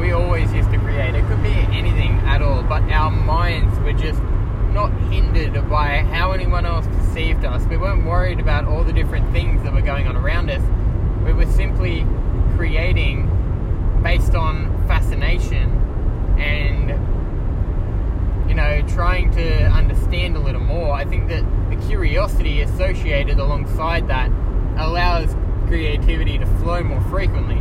we 0.00 0.12
always 0.12 0.50
used 0.54 0.70
to 0.70 0.78
create. 0.78 1.14
It 1.14 1.26
could 1.26 1.42
be 1.42 1.52
anything 1.76 2.12
at 2.20 2.40
all, 2.40 2.62
but 2.62 2.82
our 2.84 3.10
minds 3.10 3.78
were 3.80 3.92
just 3.92 4.22
not 4.72 4.92
hindered 5.10 5.68
by 5.68 5.98
how 5.98 6.32
anyone 6.32 6.66
else 6.66 6.86
perceived 6.86 7.44
us. 7.44 7.64
We 7.66 7.76
weren't 7.76 8.06
worried 8.06 8.40
about 8.40 8.66
all 8.66 8.84
the 8.84 8.92
different 8.92 9.30
things 9.32 9.62
that 9.62 9.72
were 9.72 9.82
going 9.82 10.06
on 10.06 10.16
around 10.16 10.50
us. 10.50 10.62
We 11.24 11.32
were 11.32 11.50
simply 11.52 12.06
creating 12.56 13.30
based 14.02 14.34
on 14.34 14.86
fascination 14.86 15.70
and 16.38 16.90
you 18.48 18.54
know, 18.54 18.82
trying 18.88 19.30
to 19.32 19.64
understand 19.66 20.36
a 20.36 20.40
little 20.40 20.62
more, 20.62 20.94
I 20.94 21.04
think 21.04 21.28
that 21.28 21.44
the 21.68 21.76
curiosity 21.86 22.62
associated 22.62 23.38
alongside 23.38 24.08
that 24.08 24.30
allows 24.78 25.36
creativity 25.66 26.38
to 26.38 26.46
flow 26.58 26.82
more 26.82 27.02
frequently. 27.02 27.60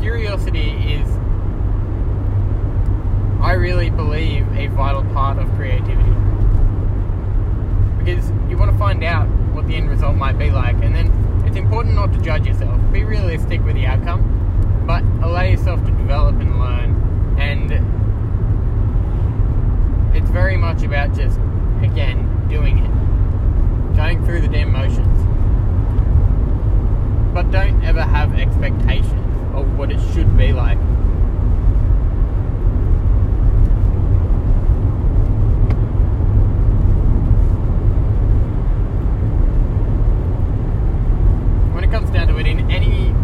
Curiosity 0.00 0.70
is, 0.70 1.06
I 3.42 3.52
really 3.52 3.90
believe, 3.90 4.50
a 4.56 4.68
vital 4.68 5.04
part 5.12 5.36
of 5.38 5.46
creativity. 5.56 6.10
Because 7.98 8.30
you 8.48 8.56
want 8.56 8.72
to 8.72 8.78
find 8.78 9.04
out 9.04 9.28
what 9.52 9.68
the 9.68 9.74
end 9.74 9.90
result 9.90 10.09
might 10.20 10.38
be 10.38 10.50
like, 10.50 10.76
and 10.84 10.94
then 10.94 11.08
it's 11.46 11.56
important 11.56 11.96
not 11.96 12.12
to 12.12 12.20
judge 12.20 12.46
yourself. 12.46 12.78
Be 12.92 13.02
realistic 13.02 13.64
with 13.64 13.74
the 13.74 13.86
outcome, 13.86 14.84
but 14.86 15.02
allow 15.26 15.42
yourself 15.42 15.84
to 15.84 15.90
develop 15.90 16.36
and 16.36 16.60
learn 16.60 16.90
and 17.40 17.72
it's 20.14 20.28
very 20.30 20.56
much 20.56 20.82
about 20.82 21.14
just, 21.14 21.38
again, 21.82 22.46
doing 22.48 22.78
it, 22.78 23.96
going 23.96 24.24
through 24.26 24.42
the 24.42 24.48
damn 24.48 24.72
motions. 24.72 25.06
But 27.32 27.50
don't 27.50 27.82
ever 27.82 28.02
have 28.02 28.34
expectations 28.34 29.54
of 29.54 29.78
what 29.78 29.90
it 29.90 30.00
should 30.12 30.36
be 30.36 30.52
like. 30.52 30.78
When 41.72 41.84
it 41.84 41.90
comes 41.90 42.10
down 42.10 42.26
to 42.28 42.36
it, 42.38 42.46
in 42.46 42.70
any 42.70 43.14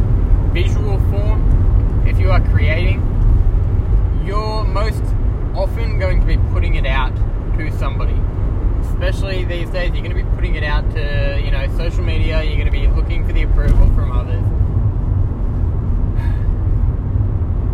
visual 0.55 0.99
form, 1.11 2.05
if 2.07 2.19
you 2.19 2.31
are 2.31 2.41
creating, 2.41 3.03
your 4.25 4.65
most 4.65 5.03
often 5.55 5.99
going 5.99 6.21
to 6.21 6.27
be 6.27 6.37
putting 6.53 6.75
it 6.75 6.85
out 6.85 7.15
to 7.57 7.71
somebody. 7.79 8.17
Especially 8.81 9.45
these 9.45 9.71
days, 9.71 9.91
you're 9.95 10.03
going 10.03 10.17
to 10.17 10.23
be 10.23 10.31
putting 10.35 10.55
it 10.55 10.63
out 10.63 10.89
to, 10.91 11.41
you 11.43 11.51
know, 11.51 11.67
social 11.77 12.05
media, 12.05 12.43
you're 12.43 12.57
going 12.57 12.67
to 12.67 12.71
be 12.71 12.87
looking 12.89 13.27
for 13.27 13.33
the 13.33 13.43
approval 13.43 13.87
from 13.95 14.13
others. 14.13 14.45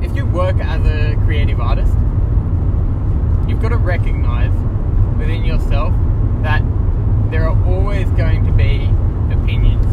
If 0.04 0.16
you 0.16 0.26
work 0.26 0.56
as 0.56 0.84
a 0.86 1.16
creative 1.24 1.60
artist, 1.60 1.92
you've 3.48 3.60
got 3.60 3.70
to 3.70 3.78
recognize 3.78 4.52
within 5.18 5.44
yourself 5.44 5.92
that 6.42 6.62
there 7.30 7.48
are 7.48 7.56
always 7.66 8.08
going 8.10 8.44
to 8.44 8.52
be 8.52 8.84
opinions. 9.32 9.86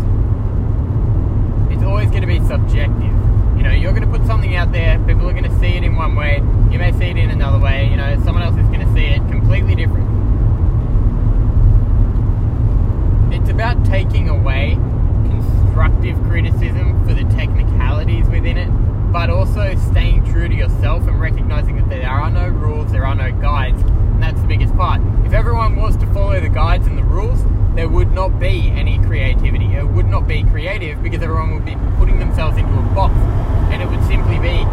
It's 1.71 1.83
always 1.83 2.09
going 2.09 2.21
to 2.21 2.27
be 2.27 2.39
subjective. 2.47 3.15
You 3.55 3.63
know, 3.63 3.71
you're 3.71 3.93
going 3.93 4.09
to 4.09 4.17
put 4.17 4.25
something 4.25 4.55
out 4.55 4.71
there, 4.71 4.97
people 4.99 5.27
are 5.27 5.33
going 5.33 5.43
to 5.43 5.59
see 5.59 5.75
it 5.75 5.83
in 5.83 5.95
one 5.95 6.15
way, 6.15 6.37
you 6.71 6.79
may 6.79 6.91
see 6.93 7.05
it 7.05 7.17
in 7.17 7.29
another 7.29 7.59
way, 7.59 7.89
you 7.89 7.97
know, 7.97 8.15
someone 8.23 8.43
else 8.43 8.57
is 8.57 8.67
going 8.67 8.79
to 8.79 8.93
see 8.93 9.05
it 9.05 9.19
completely 9.29 9.75
different. 9.75 10.07
It's 13.33 13.49
about 13.49 13.85
taking 13.85 14.29
away 14.29 14.75
constructive 15.25 16.17
criticism 16.23 17.05
for 17.05 17.13
the 17.13 17.23
technicalities 17.35 18.27
within 18.27 18.57
it, 18.57 18.69
but 19.11 19.29
also 19.29 19.75
staying 19.91 20.25
true 20.31 20.47
to 20.47 20.55
yourself 20.55 21.07
and 21.07 21.19
recognizing 21.19 21.75
that 21.77 21.89
there 21.89 22.09
are 22.09 22.29
no 22.29 22.47
rules, 22.47 22.91
there 22.91 23.05
are 23.05 23.15
no 23.15 23.31
guides, 23.41 23.81
and 24.19 24.35
that's 24.35 24.41
the 24.41 24.47
biggest 24.49 24.75
part. 24.75 25.01
If 25.25 25.31
everyone 25.31 25.77
was 25.77 25.95
to 25.95 26.05
follow 26.07 26.37
the 26.41 26.49
guides 26.49 26.85
and 26.87 26.97
the 26.97 27.05
rules, 27.05 27.41
there 27.73 27.87
would 27.87 28.11
not 28.11 28.37
be 28.37 28.69
any 28.75 28.99
creativity. 28.99 29.67
It 29.75 29.87
would 29.87 30.07
not 30.07 30.27
be 30.27 30.43
creative 30.43 31.01
because 31.01 31.23
everyone 31.23 31.53
would 31.53 31.63
be 31.63 31.77
putting 31.97 32.19
themselves 32.19 32.57
into 32.57 32.69
a 32.69 32.81
box 32.93 33.13
and 33.71 33.81
it 33.81 33.87
would 33.87 34.05
simply 34.07 34.37
be 34.39 34.65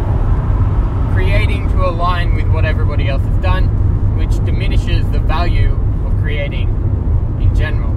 creating 1.13 1.69
to 1.69 1.85
align 1.87 2.35
with 2.35 2.45
what 2.49 2.65
everybody 2.65 3.07
else 3.07 3.21
has 3.21 3.41
done, 3.41 4.17
which 4.17 4.35
diminishes 4.43 5.09
the 5.11 5.19
value 5.19 5.71
of 6.05 6.11
creating 6.19 6.67
in 7.39 7.55
general. 7.55 7.93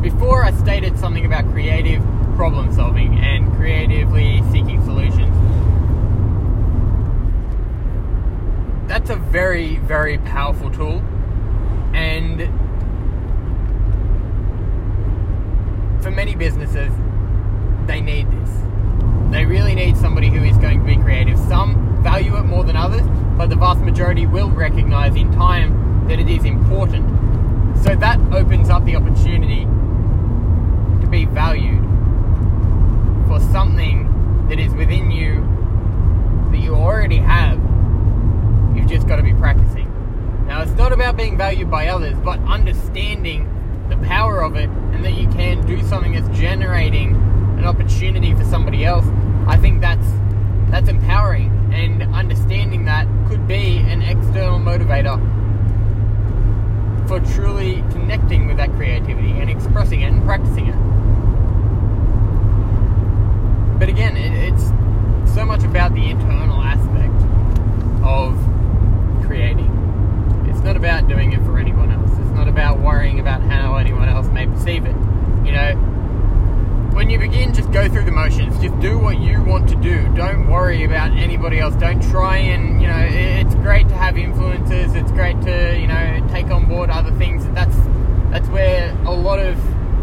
Before 0.00 0.46
I 0.46 0.52
stated 0.52 0.98
something 0.98 1.26
about 1.26 1.44
creative 1.52 2.02
problem 2.36 2.74
solving 2.74 3.18
and 3.18 3.54
creatively 3.54 4.42
seeking 4.50 4.82
solutions. 4.86 5.29
That's 8.90 9.08
a 9.08 9.14
very, 9.14 9.76
very 9.76 10.18
powerful 10.18 10.68
tool 10.68 10.98
and 11.94 12.40
for 16.02 16.10
many 16.10 16.34
businesses, 16.34 16.92
they 17.86 18.00
need 18.00 18.28
this. 18.32 18.50
They 19.30 19.44
really 19.44 19.76
need 19.76 19.96
somebody 19.96 20.28
who 20.28 20.42
is 20.42 20.56
going 20.56 20.80
to 20.80 20.84
be 20.84 20.96
creative. 20.96 21.38
Some 21.38 22.02
value 22.02 22.36
it 22.36 22.42
more 22.42 22.64
than 22.64 22.74
others, 22.74 23.06
but 23.38 23.48
the 23.48 23.54
vast 23.54 23.78
majority 23.78 24.26
will 24.26 24.50
recognize 24.50 25.14
in 25.14 25.30
time 25.30 26.08
that 26.08 26.18
it 26.18 26.28
is 26.28 26.44
important. 26.44 27.06
So 27.84 27.94
that 27.94 28.18
opens 28.32 28.70
up 28.70 28.84
the 28.84 28.96
opportunity 28.96 29.66
to 31.00 31.06
be 31.08 31.26
valued 31.26 31.84
for 33.28 33.38
something 33.52 34.46
that 34.48 34.58
is 34.58 34.74
within 34.74 35.12
you 35.12 35.46
that 36.50 36.58
you 36.58 36.74
already 36.74 37.18
have. 37.18 37.69
Just 38.90 39.06
got 39.06 39.16
to 39.16 39.22
be 39.22 39.32
practicing. 39.34 39.86
Now, 40.48 40.62
it's 40.62 40.72
not 40.72 40.90
about 40.92 41.16
being 41.16 41.38
valued 41.38 41.70
by 41.70 41.86
others, 41.86 42.18
but 42.24 42.40
understanding 42.40 43.46
the 43.88 43.96
power 43.98 44.42
of 44.42 44.56
it 44.56 44.68
and 44.68 45.04
that 45.04 45.12
you 45.12 45.28
can 45.28 45.64
do 45.64 45.80
something 45.84 46.12
that's 46.12 46.36
generating 46.36 47.14
an 47.56 47.64
opportunity 47.64 48.34
for 48.34 48.42
somebody 48.44 48.84
else. 48.84 49.06
I 49.46 49.56
think 49.58 49.80
that's 49.80 50.06
that's 50.70 50.88
empowering 50.88 51.52
and 51.72 52.02
understanding 52.12 52.84
that 52.86 53.06
could 53.28 53.46
be 53.46 53.78
an 53.78 54.02
external 54.02 54.58
motivator 54.58 55.18
for 57.06 57.20
truly 57.34 57.84
connecting 57.92 58.48
with 58.48 58.56
that 58.56 58.72
creativity 58.72 59.30
and 59.30 59.48
expressing 59.48 60.00
it 60.00 60.12
and 60.12 60.24
practicing 60.24 60.66
it. 60.66 60.76
But 63.78 63.88
again, 63.88 64.16
it, 64.16 64.52
it's 64.52 64.64
so 65.32 65.44
much 65.44 65.62
about 65.62 65.94
the 65.94 66.10
internal 66.10 66.60
aspect 66.60 67.14
of 68.04 68.49
creating. 69.30 69.70
It's 70.48 70.58
not 70.64 70.76
about 70.76 71.06
doing 71.06 71.32
it 71.32 71.40
for 71.44 71.56
anyone 71.56 71.92
else. 71.92 72.10
It's 72.18 72.34
not 72.34 72.48
about 72.48 72.80
worrying 72.80 73.20
about 73.20 73.42
how 73.42 73.76
anyone 73.76 74.08
else 74.08 74.26
may 74.26 74.44
perceive 74.44 74.84
it. 74.84 74.96
You 75.46 75.52
know, 75.52 75.74
when 76.94 77.10
you 77.10 77.18
begin, 77.20 77.54
just 77.54 77.70
go 77.70 77.88
through 77.88 78.06
the 78.06 78.10
motions. 78.10 78.58
Just 78.58 78.76
do 78.80 78.98
what 78.98 79.20
you 79.20 79.40
want 79.44 79.68
to 79.68 79.76
do. 79.76 80.12
Don't 80.16 80.50
worry 80.50 80.82
about 80.82 81.12
anybody 81.12 81.60
else. 81.60 81.76
Don't 81.76 82.02
try 82.10 82.38
and, 82.38 82.82
you 82.82 82.88
know, 82.88 83.06
it's 83.08 83.54
great 83.54 83.88
to 83.90 83.94
have 83.94 84.18
influences. 84.18 84.96
It's 84.96 85.12
great 85.12 85.40
to, 85.42 85.78
you 85.78 85.86
know, 85.86 86.26
take 86.32 86.46
on 86.46 86.66
board 86.66 86.90
other 86.90 87.12
things. 87.12 87.46
That's 87.54 87.76
that's 88.32 88.48
where 88.48 88.90
a 89.04 89.12
lot 89.12 89.38
of 89.38 89.56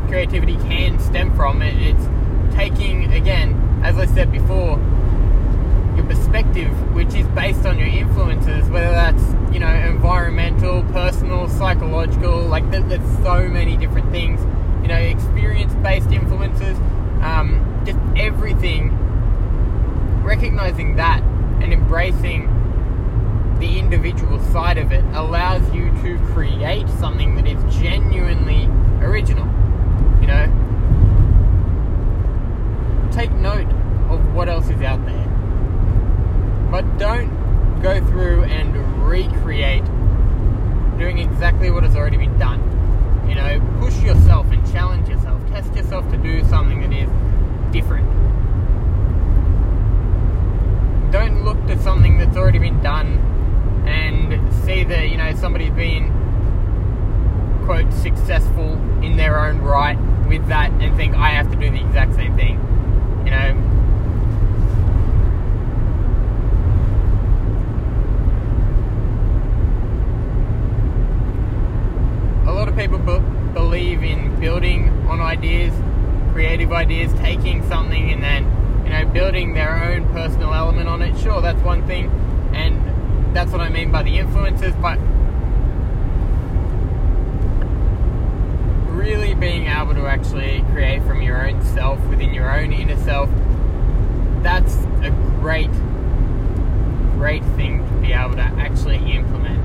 creativity 0.08 0.56
can 0.56 1.00
stem 1.00 1.36
from. 1.36 1.62
It's 1.62 2.56
taking, 2.56 3.12
again, 3.12 3.82
as 3.84 3.98
I 3.98 4.06
said 4.06 4.32
before, 4.32 4.80
your 5.98 6.06
perspective, 6.06 6.72
which 6.96 7.14
is 7.14 7.28
based 7.30 7.66
on 7.66 7.78
your 7.78 7.90
influences, 7.90 8.70
whether 8.70 8.92
that's, 8.92 9.24
you 9.54 9.60
know, 9.60 9.68
environmental, 9.68 10.84
personal, 10.94 11.50
psychological, 11.50 12.46
like 12.46 12.70
there's 12.72 13.02
so 13.24 13.50
many 13.50 13.76
different 13.76 14.10
things 14.12 14.40
you 14.88 14.94
know, 14.94 15.00
experience-based 15.00 16.12
influences, 16.12 16.78
um, 17.22 17.84
just 17.86 18.00
everything. 18.16 18.94
Recognizing 20.24 20.96
that 20.96 21.22
and 21.62 21.74
embracing 21.74 22.48
the 23.60 23.80
individual 23.80 24.40
side 24.46 24.78
of 24.78 24.94
it 24.94 25.04
allows 25.14 25.62
you 25.74 25.90
to 26.04 26.18
create 26.34 26.88
something 26.88 27.36
that 27.36 27.46
is 27.46 27.76
genuinely 27.76 28.70
original. 29.06 29.46
You 30.22 30.28
know, 30.28 30.46
take 33.12 33.32
note 33.34 33.68
of 34.10 34.34
what 34.34 34.48
else 34.48 34.70
is 34.70 34.82
out 34.82 35.06
there, 35.06 35.27
but 36.72 36.98
don't 36.98 37.82
go 37.82 38.04
through 38.08 38.44
and 38.44 38.76
recreate 39.08 39.86
doing 40.98 41.20
exactly 41.20 41.72
what 41.72 41.84
has 41.84 41.96
already 41.96 42.18
been 42.18 42.38
done. 42.38 42.60
You 43.28 43.36
know, 43.36 43.78
push 43.80 43.98
yourself 44.02 44.52
and 44.52 44.66
challenge 44.72 45.08
yourself. 45.08 45.42
Test 45.50 45.74
yourself 45.76 46.10
to 46.12 46.18
do 46.18 46.44
something 46.46 46.82
that 46.82 46.92
is 46.92 47.10
different. 47.72 48.06
Don't 51.12 51.46
look 51.46 51.66
to 51.68 51.78
something 51.82 52.18
that's 52.18 52.36
already 52.36 52.60
been 52.60 52.82
done 52.82 53.20
and 53.88 54.54
see 54.66 54.84
that, 54.84 55.10
you 55.10 55.18
know, 55.18 55.34
somebody's 55.36 55.72
been, 55.72 56.12
quote, 57.66 57.92
successful 57.94 58.74
in 59.04 59.16
their 59.16 59.40
own 59.40 59.60
right 59.60 59.98
with 60.28 60.46
that 60.48 60.72
and 60.82 60.96
think, 60.98 61.16
I 61.16 61.30
have 61.30 61.50
to 61.52 61.56
do 61.56 61.70
the 61.70 61.80
exact 61.80 62.16
same 62.16 62.36
thing. 62.36 62.60
You 63.24 63.32
know, 63.32 63.68
people 72.78 73.00
be- 73.00 73.54
believe 73.54 74.04
in 74.04 74.40
building 74.40 74.90
on 75.10 75.20
ideas, 75.20 75.74
creative 76.38 76.72
ideas, 76.72 77.12
taking 77.14 77.68
something 77.68 78.12
and 78.12 78.22
then 78.22 78.44
you 78.86 78.92
know 78.92 79.04
building 79.12 79.56
their 79.56 79.76
own 79.86 80.08
personal 80.14 80.54
element 80.54 80.88
on 80.88 81.02
it. 81.02 81.18
Sure, 81.18 81.42
that's 81.42 81.60
one 81.64 81.84
thing, 81.88 82.12
and 82.54 83.36
that's 83.36 83.52
what 83.52 83.60
I 83.60 83.70
mean 83.70 83.92
by 83.92 84.04
the 84.04 84.20
influences. 84.20 84.76
But 84.76 85.00
really 88.96 89.34
being 89.34 89.66
able 89.66 89.96
to 89.96 90.06
actually 90.06 90.64
create 90.74 91.02
from 91.06 91.24
your 91.24 91.50
own 91.50 91.60
self, 91.74 92.00
within 92.06 92.36
your 92.36 92.56
own 92.56 92.72
inner 92.72 92.98
self, 92.98 93.32
that's 94.44 94.76
a 95.02 95.10
great, 95.42 95.72
great 97.16 97.44
thing 97.56 97.84
to 97.84 97.94
be 97.96 98.14
able 98.14 98.36
to 98.36 98.42
actually 98.42 98.98
implement. 99.12 99.64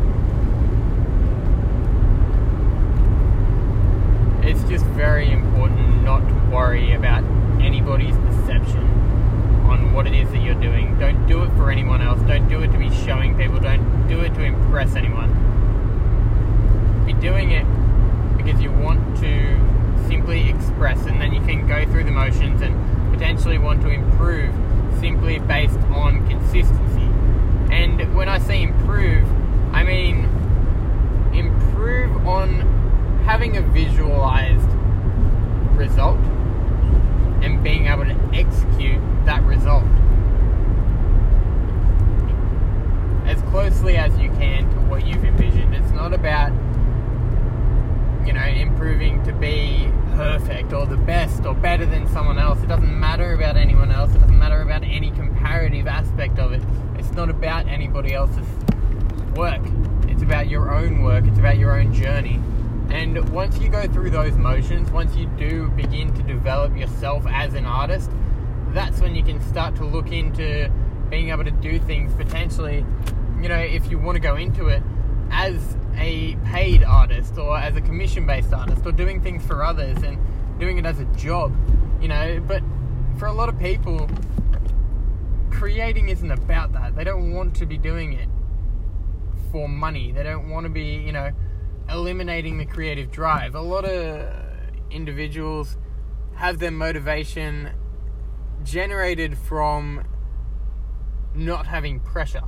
it's 4.44 4.64
just 4.64 4.84
very 4.86 5.30
important 5.30 5.81
not 6.02 6.22
worry 6.50 6.92
about 6.92 7.24
anybody's 7.60 8.16
perception 8.16 8.84
on 9.64 9.92
what 9.92 10.06
it 10.06 10.14
is 10.14 10.30
that 10.30 10.42
you're 10.42 10.60
doing. 10.60 10.98
Don't 10.98 11.26
do 11.26 11.42
it 11.44 11.50
for 11.50 11.70
anyone 11.70 12.02
else. 12.02 12.20
Don't 12.22 12.48
do 12.48 12.60
it 12.62 12.72
to 12.72 12.78
be 12.78 12.90
showing 12.90 13.36
people. 13.36 13.58
Don't 13.58 14.08
do 14.08 14.20
it 14.20 14.34
to 14.34 14.42
impress 14.42 14.94
anyone. 14.96 15.30
Be 17.06 17.12
doing 17.14 17.52
it 17.52 17.64
because 18.36 18.60
you 18.60 18.72
want 18.72 19.16
to 19.18 19.58
simply 20.08 20.48
express, 20.50 21.06
and 21.06 21.20
then 21.20 21.32
you 21.32 21.40
can 21.40 21.66
go 21.66 21.84
through 21.86 22.04
the 22.04 22.10
motions 22.10 22.60
and 22.60 22.74
potentially 23.12 23.58
want 23.58 23.80
to 23.82 23.88
improve 23.88 24.52
simply 24.98 25.38
based 25.38 25.78
on 25.94 26.26
consistency. 26.28 27.08
And 27.72 28.14
when 28.14 28.28
I 28.28 28.38
say 28.38 28.62
improve, 28.62 29.26
I 29.72 29.84
mean 29.84 30.24
improve 31.32 32.26
on 32.26 32.60
having 33.24 33.56
a 33.56 33.62
visualized 33.62 34.68
result 35.76 36.18
and 37.42 37.62
being 37.62 37.86
able 37.86 38.04
to 38.04 38.16
execute 38.32 39.00
that 39.24 39.42
result 39.42 39.84
as 43.26 43.40
closely 43.50 43.96
as 43.96 44.16
you 44.18 44.28
can 44.30 44.68
to 44.70 44.76
what 44.82 45.06
you've 45.06 45.24
envisioned. 45.24 45.74
It's 45.74 45.90
not 45.92 46.12
about, 46.12 46.52
you 48.26 48.32
know, 48.32 48.44
improving 48.44 49.22
to 49.24 49.32
be 49.32 49.88
perfect 50.14 50.72
or 50.72 50.86
the 50.86 50.96
best 50.96 51.46
or 51.46 51.54
better 51.54 51.86
than 51.86 52.06
someone 52.08 52.38
else. 52.38 52.62
It 52.62 52.68
doesn't 52.68 52.98
matter 53.00 53.32
about 53.34 53.56
anyone 53.56 53.90
else. 53.90 54.14
It 54.14 54.18
doesn't 54.18 54.38
matter 54.38 54.60
about 54.60 54.82
any 54.82 55.10
comparative 55.12 55.86
aspect 55.86 56.38
of 56.38 56.52
it. 56.52 56.62
It's 56.98 57.12
not 57.12 57.30
about 57.30 57.66
anybody 57.68 58.12
else's 58.12 58.46
work. 59.34 59.62
It's 60.08 60.22
about 60.22 60.48
your 60.48 60.74
own 60.74 61.02
work. 61.02 61.24
It's 61.26 61.38
about 61.38 61.58
your 61.58 61.78
own 61.78 61.94
journey. 61.94 62.40
And 62.92 63.26
once 63.30 63.58
you 63.58 63.70
go 63.70 63.88
through 63.88 64.10
those 64.10 64.36
motions, 64.36 64.90
once 64.90 65.16
you 65.16 65.26
do 65.38 65.68
begin 65.70 66.12
to 66.12 66.22
develop 66.22 66.76
yourself 66.76 67.24
as 67.26 67.54
an 67.54 67.64
artist, 67.64 68.10
that's 68.68 69.00
when 69.00 69.14
you 69.14 69.24
can 69.24 69.40
start 69.48 69.74
to 69.76 69.86
look 69.86 70.12
into 70.12 70.70
being 71.08 71.30
able 71.30 71.44
to 71.44 71.50
do 71.50 71.78
things 71.78 72.12
potentially, 72.14 72.84
you 73.40 73.48
know, 73.48 73.58
if 73.58 73.90
you 73.90 73.98
want 73.98 74.16
to 74.16 74.20
go 74.20 74.36
into 74.36 74.68
it 74.68 74.82
as 75.30 75.76
a 75.96 76.36
paid 76.44 76.84
artist 76.84 77.38
or 77.38 77.56
as 77.56 77.74
a 77.76 77.80
commission 77.80 78.26
based 78.26 78.52
artist 78.52 78.84
or 78.84 78.92
doing 78.92 79.22
things 79.22 79.42
for 79.44 79.64
others 79.64 79.96
and 80.02 80.18
doing 80.60 80.76
it 80.76 80.84
as 80.84 81.00
a 81.00 81.06
job, 81.16 81.54
you 82.00 82.08
know. 82.08 82.40
But 82.46 82.62
for 83.18 83.24
a 83.24 83.32
lot 83.32 83.48
of 83.48 83.58
people, 83.58 84.08
creating 85.50 86.10
isn't 86.10 86.30
about 86.30 86.74
that. 86.74 86.94
They 86.94 87.04
don't 87.04 87.32
want 87.32 87.56
to 87.56 87.66
be 87.66 87.78
doing 87.78 88.12
it 88.12 88.28
for 89.50 89.66
money. 89.66 90.12
They 90.12 90.22
don't 90.22 90.50
want 90.50 90.64
to 90.64 90.70
be, 90.70 90.96
you 90.96 91.12
know, 91.12 91.30
eliminating 91.88 92.58
the 92.58 92.66
creative 92.66 93.10
drive. 93.10 93.54
A 93.54 93.60
lot 93.60 93.84
of 93.84 94.28
individuals 94.90 95.76
have 96.34 96.58
their 96.58 96.70
motivation 96.70 97.70
generated 98.64 99.36
from 99.36 100.04
not 101.34 101.66
having 101.66 102.00
pressure 102.00 102.42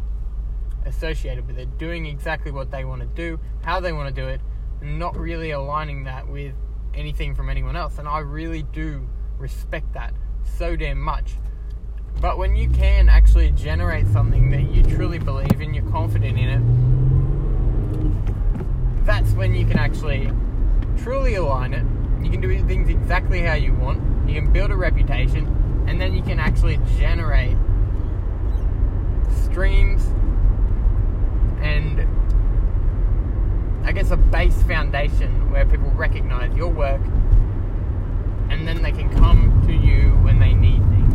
associated 0.84 1.46
with 1.46 1.58
it, 1.58 1.78
doing 1.78 2.06
exactly 2.06 2.50
what 2.50 2.70
they 2.70 2.84
want 2.84 3.00
to 3.00 3.06
do, 3.08 3.40
how 3.62 3.80
they 3.80 3.92
want 3.92 4.14
to 4.14 4.20
do 4.20 4.28
it, 4.28 4.40
and 4.80 4.98
not 4.98 5.16
really 5.16 5.50
aligning 5.50 6.04
that 6.04 6.28
with 6.28 6.54
anything 6.94 7.34
from 7.34 7.48
anyone 7.48 7.76
else. 7.76 7.98
And 7.98 8.06
I 8.06 8.18
really 8.18 8.62
do 8.62 9.08
respect 9.38 9.92
that 9.94 10.14
so 10.44 10.76
damn 10.76 11.00
much. 11.00 11.32
But 12.20 12.38
when 12.38 12.54
you 12.54 12.68
can 12.68 13.08
actually 13.08 13.50
generate 13.52 14.06
something 14.08 14.50
that 14.50 14.70
you 14.70 14.82
truly 14.82 15.18
believe 15.18 15.60
in, 15.60 15.74
you're 15.74 15.90
confident 15.90 16.38
in 16.38 16.48
it, 16.48 16.93
that's 19.04 19.32
when 19.32 19.54
you 19.54 19.66
can 19.66 19.78
actually 19.78 20.30
truly 20.98 21.34
align 21.34 21.74
it. 21.74 21.84
You 22.24 22.30
can 22.30 22.40
do 22.40 22.66
things 22.66 22.88
exactly 22.88 23.40
how 23.42 23.54
you 23.54 23.74
want. 23.74 24.00
You 24.28 24.40
can 24.40 24.52
build 24.52 24.70
a 24.70 24.76
reputation, 24.76 25.84
and 25.86 26.00
then 26.00 26.14
you 26.14 26.22
can 26.22 26.38
actually 26.38 26.78
generate 26.98 27.56
streams 29.44 30.02
and 31.60 32.06
I 33.84 33.92
guess, 33.92 34.10
a 34.10 34.16
base 34.16 34.62
foundation 34.62 35.50
where 35.50 35.66
people 35.66 35.90
recognize 35.90 36.56
your 36.56 36.70
work 36.70 37.02
and 38.48 38.66
then 38.66 38.82
they 38.82 38.92
can 38.92 39.10
come 39.10 39.62
to 39.66 39.72
you 39.72 40.10
when 40.22 40.38
they 40.38 40.54
need 40.54 40.80
things. 40.88 41.14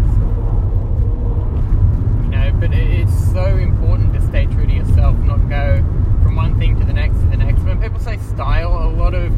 You 2.23 2.29
know, 2.29 2.51
but 2.59 2.71
it's 2.71 3.31
so 3.31 3.57
important 3.57 4.13
to 4.13 4.21
stay 4.21 4.45
true 4.45 4.67
to 4.67 4.73
yourself, 4.73 5.17
not 5.19 5.49
go 5.49 5.83
one 6.39 6.57
thing 6.57 6.79
to 6.79 6.85
the 6.85 6.93
next 6.93 7.19
to 7.19 7.25
the 7.25 7.35
next. 7.35 7.59
When 7.63 7.81
people 7.81 7.99
say 7.99 8.15
style, 8.15 8.69
a 8.69 8.87
lot 8.87 9.13
of 9.13 9.29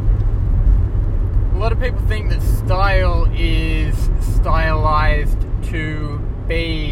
a 1.56 1.58
lot 1.58 1.72
of 1.72 1.80
people 1.80 2.00
think 2.02 2.30
that 2.30 2.44
style 2.44 3.28
is 3.34 3.96
stylized 4.36 5.42
to 5.72 6.20
be 6.48 6.92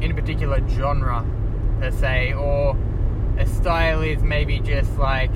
in 0.00 0.10
a 0.10 0.14
particular 0.14 0.66
genre 0.70 1.22
per 1.78 1.90
se, 1.90 2.32
or 2.32 2.78
a 3.36 3.44
style 3.44 4.00
is 4.00 4.22
maybe 4.22 4.58
just 4.58 4.96
like 4.96 5.32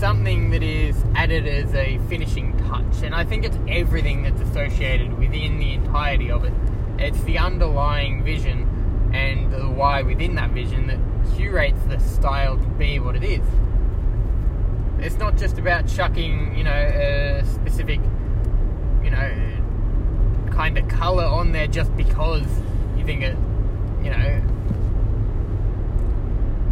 something 0.00 0.50
that 0.50 0.64
is 0.64 0.96
added 1.14 1.46
as 1.46 1.72
a 1.76 1.98
finishing 2.08 2.58
touch. 2.66 3.04
And 3.04 3.14
I 3.14 3.22
think 3.22 3.44
it's 3.44 3.58
everything 3.68 4.24
that's 4.24 4.40
associated 4.40 5.16
within 5.16 5.60
the 5.60 5.74
entirety 5.74 6.32
of 6.32 6.42
it. 6.42 6.52
It's 6.98 7.22
the 7.22 7.38
underlying 7.38 8.24
vision 8.24 8.73
and 9.14 9.52
the 9.52 9.68
why 9.68 10.02
within 10.02 10.34
that 10.34 10.50
vision 10.50 10.88
that 10.88 10.98
curates 11.36 11.80
the 11.84 11.98
style 12.00 12.58
to 12.58 12.66
be 12.70 12.98
what 12.98 13.14
it 13.14 13.22
is. 13.22 13.46
It's 14.98 15.16
not 15.16 15.36
just 15.36 15.56
about 15.56 15.86
chucking, 15.86 16.56
you 16.56 16.64
know, 16.64 16.72
a 16.72 17.44
specific, 17.46 18.00
you 19.04 19.10
know, 19.10 20.50
kind 20.50 20.76
of 20.76 20.88
color 20.88 21.24
on 21.24 21.52
there 21.52 21.68
just 21.68 21.96
because 21.96 22.46
you 22.96 23.04
think 23.04 23.22
it, 23.22 23.36
you 24.02 24.10
know, 24.10 24.40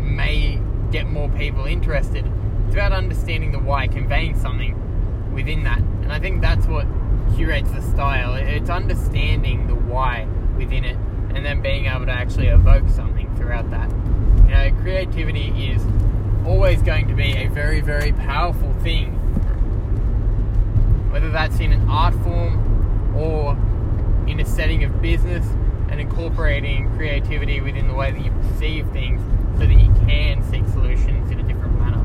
may 0.01 0.61
get 0.91 1.07
more 1.07 1.29
people 1.31 1.67
interested. 1.67 2.27
It's 2.67 2.75
about 2.75 2.93
understanding 2.93 3.53
the 3.53 3.61
why, 3.61 3.87
conveying 3.87 4.37
something 4.39 5.33
within 5.33 5.63
that. 5.63 5.79
And 5.79 6.13
I 6.13 6.19
think 6.19 6.41
that's 6.41 6.67
what 6.67 6.87
curates 7.37 7.71
the 7.71 7.83
style. 7.83 8.35
It's 8.35 8.71
understanding 8.71 9.69
the 9.69 9.75
why 9.77 10.27
within 10.57 10.85
it 10.85 10.97
and 11.35 11.45
then 11.45 11.63
being 11.63 11.87
able 11.87 12.07
to 12.07 12.13
actually 12.13 12.49
evoke 12.49 12.89
something 12.89 13.35
throughout 13.37 13.71
that. 13.71 13.91
You 14.47 14.55
know, 14.55 14.83
creativity 14.83 15.71
is 15.71 15.83
always 16.47 16.83
going 16.83 17.09
to 17.09 17.15
be 17.15 17.33
a 17.37 17.49
very, 17.49 17.81
very 17.81 18.13
powerful 18.13 18.73
thing. 18.83 19.15
Whether 21.11 21.31
that's 21.31 21.59
in 21.61 21.73
an 21.73 21.89
art 21.89 22.15
form 22.23 23.17
or 23.17 23.53
in 24.29 24.41
a 24.41 24.45
setting 24.45 24.85
of 24.85 25.01
business 25.03 25.47
and 25.91 26.01
incorporating 26.01 26.91
creativity 26.97 27.61
within 27.61 27.89
the 27.89 27.95
way 27.95 28.11
that 28.11 28.25
you 28.25 28.31
perceive 28.31 28.89
things 28.91 29.21
so 29.59 29.67
that 29.67 29.75
you 29.75 29.93
can 30.07 30.43
seek 30.51 30.67
solutions 30.69 31.31
in 31.31 31.39
a 31.39 31.43
different 31.43 31.79
manner. 31.79 32.03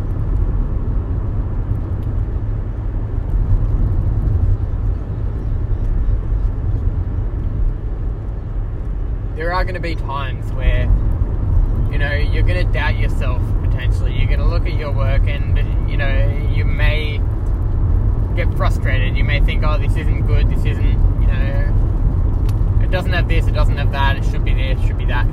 There 9.37 9.53
are 9.53 9.63
going 9.63 9.75
to 9.75 9.79
be 9.79 9.95
times 9.95 10.51
where 10.51 10.83
you 11.91 11.97
know 11.97 12.13
you're 12.13 12.43
going 12.43 12.65
to 12.65 12.73
doubt 12.73 12.97
yourself 12.97 13.41
potentially. 13.61 14.13
You're 14.13 14.27
going 14.27 14.39
to 14.39 14.45
look 14.45 14.65
at 14.65 14.73
your 14.73 14.91
work 14.91 15.27
and 15.27 15.89
you 15.89 15.95
know 15.95 16.49
you 16.53 16.65
may 16.65 17.21
get 18.35 18.53
frustrated. 18.57 19.15
You 19.15 19.23
may 19.23 19.39
think, 19.39 19.63
"Oh, 19.63 19.77
this 19.77 19.95
isn't 19.95 20.27
good. 20.27 20.49
This 20.49 20.65
isn't 20.65 21.21
you 21.21 21.27
know 21.27 21.77
it 22.87 22.91
doesn't 22.91 23.11
have 23.11 23.27
this, 23.27 23.45
it 23.47 23.51
doesn't 23.51 23.75
have 23.75 23.91
that, 23.91 24.15
it 24.15 24.23
should 24.23 24.45
be 24.45 24.53
this, 24.53 24.79
it 24.79 24.87
should 24.87 24.97
be 24.97 25.05
that. 25.05 25.27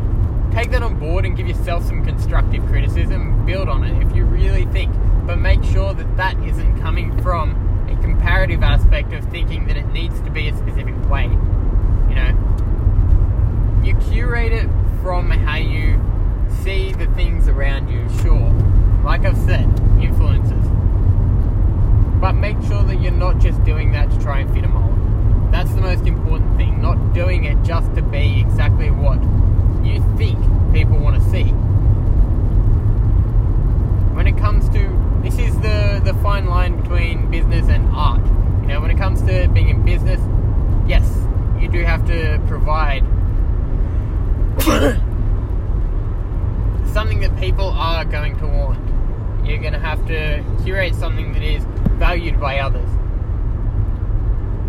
Take 0.53 0.73
that 0.73 0.83
on 0.83 0.99
board 0.99 1.25
and 1.25 1.37
give 1.37 1.47
yourself 1.47 1.85
some 1.85 2.05
constructive 2.05 2.67
criticism, 2.67 3.47
build 3.47 3.69
on 3.69 3.85
it 3.85 4.05
if 4.05 4.15
you 4.15 4.25
really 4.25 4.65
think, 4.67 4.93
but 5.25 5.39
make 5.39 5.63
sure 5.63 5.95
that 5.95 6.17
that 6.17 6.37
isn't 6.43 6.81
coming 6.81 7.17
from 7.23 7.53
a 7.89 8.03
comparative 8.03 8.65
aspect 8.65 9.13
of 9.13 9.25
thinking 9.27 9.69
that 9.69 9.77
it 9.77 9.87
needs 9.93 10.21
to 10.23 10.31
be 10.31 10.49
a 10.49 10.57
specific 10.57 10.97
way. 11.09 11.27
You 12.09 12.17
know, 12.17 12.64
you 13.85 13.95
curate 14.11 14.53
it 14.53 14.69
from 15.03 15.31
how 15.31 15.57
you 15.57 16.01
see 16.63 16.93
the 16.93 17.07
things 17.09 17.49
around 17.49 17.89
you, 17.89 18.09
sure. 18.23 18.51
Like 19.05 19.27
I've 19.27 19.37
said, 19.37 19.65
influences. 20.01 20.65
But 22.21 22.33
make 22.33 22.57
sure 22.63 22.83
that 22.85 23.01
you're 23.03 23.13
not 23.13 23.39
just 23.39 23.63
doing 23.65 23.93
that 23.93 24.11
to 24.11 24.19
try 24.21 24.41
and 24.41 24.55
fit 24.55 24.65
a 24.65 24.69
mold. 24.69 25.53
That's 25.53 25.73
the 25.75 25.83
most 25.83 26.07
important 26.07 26.57
thing, 26.57 26.81
not 26.81 27.13
doing 27.13 27.45
it 27.45 27.63
just 27.63 27.95
to 27.97 28.03
be 28.03 28.41
exactly 28.41 28.91
what 28.91 29.23
you 29.85 30.03
think 30.17 30.39
people 30.73 30.99
want 30.99 31.23
to 31.23 31.31
see. 31.31 31.45
When 34.15 34.27
it 34.27 34.39
comes 34.39 34.69
to 34.71 35.21
this 35.23 35.39
is 35.39 35.55
the 35.61 36.01
the 36.03 36.15
fine 36.23 36.47
line 36.47 36.81
between 36.81 37.31
business 37.31 37.69
and 37.69 37.87
art. 37.95 38.25
You 38.63 38.69
know, 38.69 38.81
when 38.81 38.91
it 38.91 38.97
comes 38.97 39.21
to 39.23 39.49
being 39.49 39.69
in 39.69 39.85
business, 39.85 40.21
yes, 40.89 41.07
you 41.61 41.69
do 41.69 41.85
have 41.85 42.07
to 42.07 42.41
provide 42.47 43.05
something 46.93 47.19
that 47.21 47.37
people 47.41 47.69
are 47.71 48.05
going 48.05 48.39
to 48.39 48.47
want. 48.47 48.79
You're 49.45 49.59
going 49.59 49.73
to 49.73 49.81
have 49.81 50.07
to 50.07 50.45
curate 50.63 50.95
something 50.95 51.33
that 51.33 51.43
is 51.43 51.65
valued 51.99 52.39
by 52.39 52.61
others. 52.61 52.89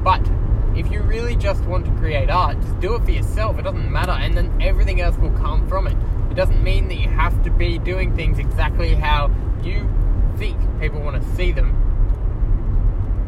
But 0.04 0.28
if 0.76 0.92
you 0.92 1.02
really 1.02 1.36
just 1.36 1.64
want 1.66 1.86
to 1.86 1.92
create 1.94 2.32
art, 2.32 2.60
just 2.62 2.80
do 2.80 2.96
it 2.96 3.04
for 3.04 3.12
yourself. 3.12 3.60
It 3.60 3.62
doesn't 3.62 3.92
matter, 3.92 4.12
and 4.12 4.36
then 4.36 4.60
everything 4.60 5.02
else 5.02 5.18
will 5.18 5.32
come 5.32 5.68
from 5.70 5.86
it. 5.86 5.96
It 6.32 6.36
doesn't 6.36 6.64
mean 6.64 6.88
that 6.88 6.96
you 6.96 7.08
have 7.08 7.44
to 7.44 7.52
be 7.52 7.78
doing 7.78 8.16
things 8.16 8.40
exactly 8.40 8.96
how 8.96 9.30
you 9.64 9.88
think 10.38 10.58
people 10.80 11.02
want 11.02 11.22
to 11.22 11.36
see 11.36 11.52
them. 11.52 11.74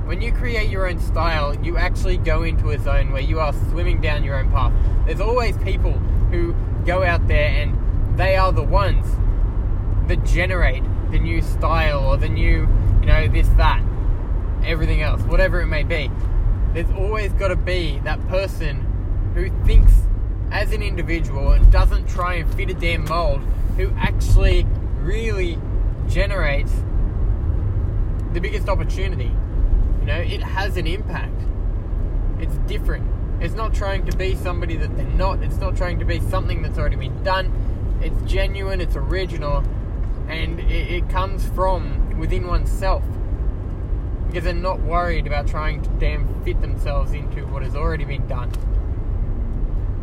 When 0.07 0.21
you 0.21 0.31
create 0.31 0.69
your 0.69 0.87
own 0.87 0.99
style, 0.99 1.53
you 1.63 1.77
actually 1.77 2.17
go 2.17 2.43
into 2.43 2.71
a 2.71 2.79
zone 2.79 3.11
where 3.11 3.21
you 3.21 3.39
are 3.39 3.53
swimming 3.69 4.01
down 4.01 4.23
your 4.23 4.39
own 4.39 4.49
path. 4.49 4.73
There's 5.05 5.21
always 5.21 5.55
people 5.59 6.01
who 6.31 6.55
go 6.85 7.03
out 7.03 7.27
there 7.27 7.49
and 7.49 8.17
they 8.17 8.35
are 8.35 8.51
the 8.51 8.63
ones 8.63 9.05
that 10.07 10.23
generate 10.25 10.83
the 11.11 11.19
new 11.19 11.41
style 11.41 12.05
or 12.05 12.17
the 12.17 12.29
new, 12.29 12.67
you 13.01 13.05
know, 13.05 13.27
this, 13.27 13.47
that, 13.49 13.83
everything 14.63 15.01
else, 15.01 15.21
whatever 15.23 15.61
it 15.61 15.67
may 15.67 15.83
be 15.83 16.09
there's 16.73 16.91
always 16.91 17.31
got 17.33 17.47
to 17.47 17.55
be 17.55 17.99
that 18.03 18.19
person 18.27 19.31
who 19.33 19.49
thinks 19.65 19.93
as 20.51 20.71
an 20.73 20.83
individual 20.83 21.51
and 21.53 21.71
doesn't 21.71 22.07
try 22.07 22.35
and 22.35 22.53
fit 22.53 22.69
a 22.69 22.73
damn 22.75 23.03
mold, 23.05 23.41
who 23.77 23.91
actually 23.97 24.63
really 25.01 25.57
generates 26.07 26.71
the 28.33 28.39
biggest 28.39 28.69
opportunity. 28.69 29.31
You 30.01 30.05
know, 30.05 30.19
it 30.19 30.41
has 30.43 30.77
an 30.77 30.85
impact. 30.85 31.41
It's 32.39 32.55
different. 32.67 33.07
It's 33.39 33.53
not 33.53 33.73
trying 33.73 34.05
to 34.07 34.17
be 34.17 34.35
somebody 34.35 34.77
that 34.77 34.95
they're 34.97 35.05
not. 35.05 35.43
It's 35.43 35.57
not 35.57 35.77
trying 35.77 35.99
to 35.99 36.05
be 36.05 36.19
something 36.19 36.61
that's 36.61 36.77
already 36.77 36.95
been 36.95 37.23
done. 37.23 37.51
It's 38.01 38.19
genuine, 38.31 38.81
it's 38.81 38.95
original, 38.95 39.63
and 40.27 40.59
it, 40.59 40.91
it 40.91 41.09
comes 41.09 41.47
from 41.49 42.17
within 42.19 42.47
oneself 42.47 43.03
because 44.27 44.43
they're 44.43 44.53
not 44.53 44.79
worried 44.81 45.25
about 45.25 45.47
trying 45.47 45.81
to 45.81 45.89
damn 45.91 46.43
fit 46.43 46.59
themselves 46.61 47.13
into 47.13 47.45
what 47.47 47.63
has 47.63 47.75
already 47.75 48.05
been 48.05 48.27
done. 48.27 48.51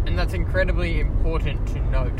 And 0.06 0.18
that's 0.18 0.32
incredibly 0.32 1.00
important 1.00 1.66
to 1.68 1.80
note. 1.90 2.12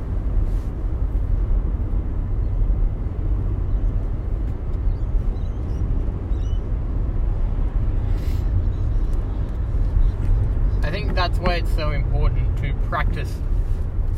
I 10.83 10.90
that's 11.14 11.38
why 11.38 11.55
it's 11.55 11.74
so 11.74 11.92
important 11.92 12.59
to 12.59 12.74
practice 12.88 13.33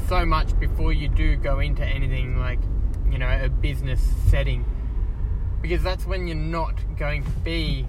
so 0.09 0.25
much 0.25 0.59
before 0.59 0.93
you 0.93 1.09
do 1.09 1.37
go 1.37 1.59
into 1.59 1.85
anything 1.85 2.39
like, 2.39 2.61
you 3.11 3.19
know, 3.19 3.29
a 3.29 3.49
business 3.49 4.01
setting 4.29 4.65
because 5.61 5.83
that's 5.83 6.07
when 6.07 6.27
you're 6.27 6.37
not 6.37 6.75
going 6.97 7.25
to 7.25 7.31
be 7.45 7.87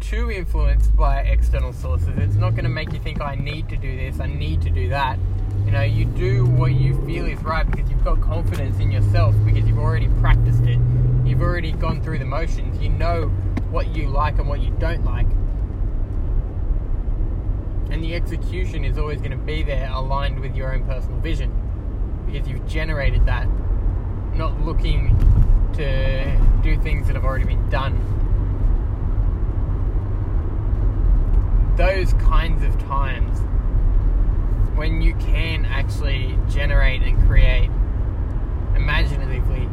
too 0.00 0.30
influenced 0.30 0.94
by 0.96 1.20
external 1.20 1.72
sources. 1.72 2.10
It's 2.18 2.36
not 2.36 2.50
going 2.50 2.64
to 2.64 2.70
make 2.70 2.92
you 2.92 2.98
think, 2.98 3.20
I 3.20 3.34
need 3.34 3.68
to 3.70 3.76
do 3.76 3.96
this, 3.96 4.20
I 4.20 4.26
need 4.26 4.62
to 4.62 4.70
do 4.70 4.88
that. 4.90 5.18
You 5.64 5.72
know, 5.72 5.82
you 5.82 6.04
do 6.04 6.46
what 6.46 6.72
you 6.72 6.94
feel 7.04 7.26
is 7.26 7.42
right 7.42 7.68
because 7.70 7.90
you've 7.90 8.04
got 8.04 8.20
confidence 8.20 8.78
in 8.78 8.90
yourself 8.90 9.34
because 9.44 9.66
you've 9.68 9.78
already 9.78 10.08
practiced 10.20 10.62
it. 10.62 10.78
You've 11.24 11.42
already 11.42 11.72
gone 11.72 12.02
through 12.02 12.20
the 12.20 12.24
motions. 12.24 12.80
You 12.80 12.88
know 12.88 13.26
what 13.70 13.94
you 13.94 14.08
like 14.08 14.38
and 14.38 14.48
what 14.48 14.60
you 14.60 14.70
don't 14.78 15.04
like. 15.04 15.26
And 17.98 18.04
the 18.04 18.14
execution 18.14 18.84
is 18.84 18.96
always 18.96 19.18
going 19.18 19.32
to 19.32 19.36
be 19.36 19.64
there 19.64 19.90
aligned 19.90 20.38
with 20.38 20.54
your 20.54 20.72
own 20.72 20.84
personal 20.84 21.18
vision 21.18 21.50
because 22.24 22.46
you've 22.46 22.64
generated 22.68 23.26
that, 23.26 23.48
not 24.36 24.60
looking 24.64 25.08
to 25.74 26.60
do 26.62 26.80
things 26.80 27.08
that 27.08 27.16
have 27.16 27.24
already 27.24 27.46
been 27.46 27.68
done. 27.70 27.98
Those 31.76 32.12
kinds 32.12 32.62
of 32.62 32.80
times 32.86 33.40
when 34.76 35.02
you 35.02 35.16
can 35.16 35.64
actually 35.64 36.38
generate 36.48 37.02
and 37.02 37.20
create 37.26 37.68
imaginatively 38.76 39.68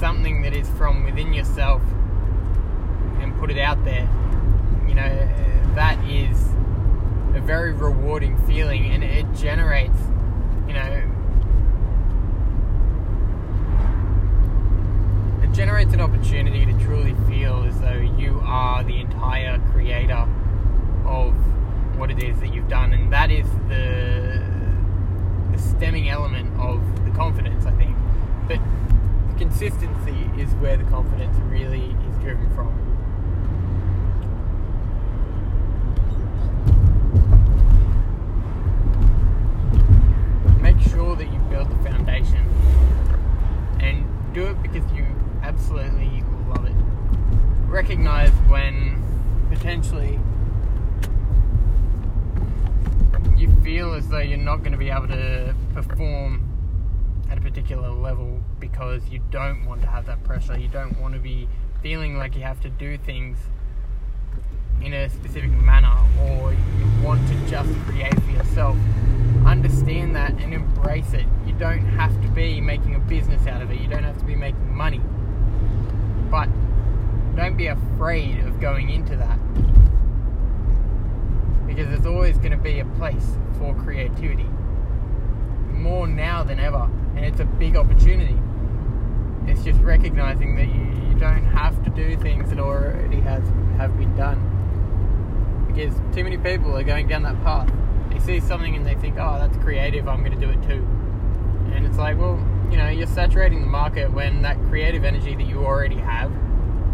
something 0.00 0.40
that 0.40 0.56
is 0.56 0.66
from 0.78 1.04
within 1.04 1.34
yourself 1.34 1.82
and 3.20 3.38
put 3.38 3.50
it 3.50 3.58
out 3.58 3.84
there, 3.84 4.08
you 4.88 4.94
know, 4.94 5.28
that 5.74 6.02
is 6.08 6.54
a 7.38 7.40
very 7.40 7.72
rewarding 7.72 8.36
feeling 8.46 8.86
and 8.86 9.04
it 9.04 9.24
generates, 9.34 9.98
you 10.66 10.74
know, 10.74 11.02
it 15.42 15.52
generates 15.52 15.94
an 15.94 16.00
opportunity 16.00 16.66
to 16.66 16.72
truly 16.84 17.14
feel 17.28 17.62
as 17.62 17.80
though 17.80 17.92
you 18.18 18.40
are 18.44 18.82
the 18.82 19.00
entire 19.00 19.60
creator 19.70 20.28
of 21.06 21.32
what 21.96 22.10
it 22.10 22.22
is 22.22 22.38
that 22.40 22.52
you've 22.52 22.68
done 22.68 22.92
and 22.92 23.12
that 23.12 23.30
is 23.30 23.46
the 23.68 24.44
the 25.52 25.58
stemming 25.58 26.08
element 26.08 26.48
of 26.60 26.80
the 27.04 27.10
confidence 27.12 27.64
I 27.66 27.72
think 27.72 27.96
but 28.48 28.58
consistency 29.38 30.30
is 30.40 30.52
where 30.56 30.76
the 30.76 30.84
confidence 30.84 31.36
really 31.50 31.96
is 32.08 32.18
driven 32.18 32.52
from 32.54 32.88
make 40.78 40.90
sure 40.90 41.16
that 41.16 41.32
you 41.32 41.38
build 41.50 41.70
the 41.70 41.76
foundation 41.88 42.44
and 43.80 44.06
do 44.34 44.46
it 44.46 44.62
because 44.62 44.84
you 44.92 45.06
absolutely 45.42 46.22
love 46.48 46.64
it. 46.66 46.74
Recognize 47.66 48.30
when 48.48 49.02
potentially 49.50 50.20
you 53.36 53.50
feel 53.62 53.94
as 53.94 54.08
though 54.08 54.18
you're 54.18 54.36
not 54.36 54.58
going 54.58 54.72
to 54.72 54.78
be 54.78 54.90
able 54.90 55.08
to 55.08 55.54
perform 55.72 56.44
at 57.30 57.38
a 57.38 57.40
particular 57.40 57.88
level 57.90 58.40
because 58.60 59.08
you 59.08 59.20
don't 59.30 59.64
want 59.64 59.80
to 59.80 59.86
have 59.86 60.06
that 60.06 60.22
pressure. 60.24 60.58
You 60.58 60.68
don't 60.68 61.00
want 61.00 61.14
to 61.14 61.20
be 61.20 61.48
feeling 61.82 62.18
like 62.18 62.34
you 62.34 62.42
have 62.42 62.60
to 62.60 62.70
do 62.70 62.98
things 62.98 63.38
in 64.82 64.92
a 64.92 65.08
specific 65.08 65.50
manner 65.50 65.96
or 66.22 66.52
you 66.52 67.04
want 67.04 67.26
to 67.28 67.50
just 67.50 67.72
create 67.86 68.14
for 68.22 68.30
yourself 68.30 68.76
understand 69.48 70.14
that 70.14 70.32
and 70.32 70.52
embrace 70.52 71.12
it. 71.14 71.26
You 71.46 71.54
don't 71.54 71.84
have 71.84 72.12
to 72.22 72.28
be 72.28 72.60
making 72.60 72.94
a 72.94 72.98
business 72.98 73.46
out 73.46 73.62
of 73.62 73.70
it, 73.70 73.80
you 73.80 73.88
don't 73.88 74.04
have 74.04 74.18
to 74.18 74.24
be 74.24 74.36
making 74.36 74.74
money. 74.74 75.00
But 76.30 76.48
don't 77.34 77.56
be 77.56 77.68
afraid 77.68 78.40
of 78.40 78.60
going 78.60 78.90
into 78.90 79.16
that. 79.16 79.38
Because 81.66 81.88
there's 81.88 82.06
always 82.06 82.36
going 82.38 82.52
to 82.52 82.58
be 82.58 82.80
a 82.80 82.84
place 82.84 83.36
for 83.58 83.74
creativity. 83.74 84.46
More 85.70 86.06
now 86.06 86.42
than 86.42 86.60
ever. 86.60 86.90
And 87.16 87.24
it's 87.24 87.40
a 87.40 87.44
big 87.44 87.76
opportunity. 87.76 88.36
It's 89.46 89.64
just 89.64 89.80
recognizing 89.80 90.56
that 90.56 90.66
you, 90.66 90.87
don't 91.18 91.44
have 91.44 91.82
to 91.84 91.90
do 91.90 92.16
things 92.16 92.50
that 92.50 92.58
already 92.58 93.20
has 93.20 93.42
have 93.76 93.96
been 93.98 94.14
done. 94.16 94.54
Because 95.66 95.94
too 96.14 96.24
many 96.24 96.38
people 96.38 96.76
are 96.76 96.82
going 96.82 97.08
down 97.08 97.22
that 97.24 97.42
path 97.42 97.70
they 98.10 98.40
see 98.40 98.40
something 98.40 98.74
and 98.74 98.86
they 98.86 98.94
think, 98.94 99.16
oh, 99.18 99.38
that's 99.38 99.56
creative, 99.58 100.08
I'm 100.08 100.24
going 100.24 100.38
to 100.38 100.46
do 100.46 100.50
it 100.50 100.62
too. 100.62 100.86
And 101.72 101.86
it's 101.86 101.98
like, 101.98 102.18
well, 102.18 102.36
you 102.70 102.76
know, 102.76 102.88
you're 102.88 103.06
saturating 103.06 103.60
the 103.60 103.66
market 103.66 104.12
when 104.12 104.42
that 104.42 104.60
creative 104.68 105.04
energy 105.04 105.34
that 105.34 105.46
you 105.46 105.64
already 105.64 105.96
have 105.96 106.32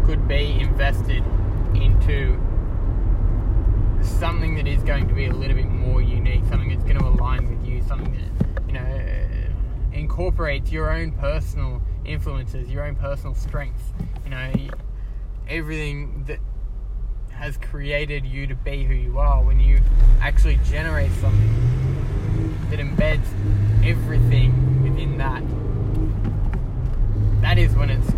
could 0.05 0.27
be 0.27 0.59
invested 0.59 1.23
into 1.73 2.39
something 4.01 4.55
that 4.55 4.67
is 4.67 4.83
going 4.83 5.07
to 5.07 5.13
be 5.13 5.25
a 5.25 5.33
little 5.33 5.55
bit 5.55 5.67
more 5.67 6.01
unique, 6.01 6.43
something 6.49 6.69
that's 6.69 6.83
going 6.83 6.99
to 6.99 7.05
align 7.05 7.49
with 7.49 7.67
you, 7.67 7.81
something 7.81 8.13
that, 8.13 8.67
you 8.67 8.73
know, 8.73 9.49
incorporates 9.93 10.71
your 10.71 10.91
own 10.91 11.11
personal 11.13 11.81
influences, 12.05 12.69
your 12.69 12.85
own 12.85 12.95
personal 12.95 13.35
strengths, 13.35 13.83
you 14.23 14.31
know, 14.31 14.51
everything 15.47 16.25
that 16.27 16.39
has 17.31 17.57
created 17.57 18.25
you 18.25 18.47
to 18.47 18.55
be 18.55 18.83
who 18.83 18.93
you 18.93 19.19
are. 19.19 19.43
When 19.43 19.59
you 19.59 19.81
actually 20.21 20.59
generate 20.65 21.11
something 21.13 22.67
that 22.69 22.79
embeds 22.79 23.25
everything 23.83 24.83
within 24.83 25.17
that 25.17 25.43
that 27.45 27.59
is 27.59 27.75
when 27.75 27.91
it's 27.91 28.09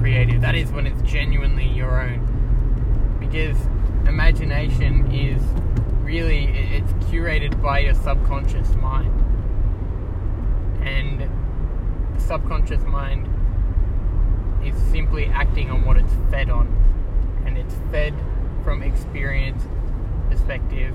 creative 0.00 0.40
that 0.40 0.56
is 0.56 0.72
when 0.72 0.88
it's 0.88 1.00
genuinely 1.02 1.68
your 1.68 2.02
own. 2.02 2.18
Because 3.20 3.56
imagination 4.08 5.08
is 5.12 5.40
really 6.02 6.46
it's 6.46 6.92
curated 7.04 7.62
by 7.62 7.78
your 7.78 7.94
subconscious 7.94 8.74
mind. 8.74 9.12
And 10.82 11.30
subconscious 12.26 12.82
mind 12.84 13.28
is 14.64 14.74
simply 14.90 15.26
acting 15.26 15.70
on 15.70 15.84
what 15.84 15.96
it's 15.96 16.12
fed 16.30 16.48
on 16.48 16.66
and 17.44 17.58
it's 17.58 17.74
fed 17.90 18.14
from 18.64 18.82
experience 18.82 19.62
perspective 20.30 20.94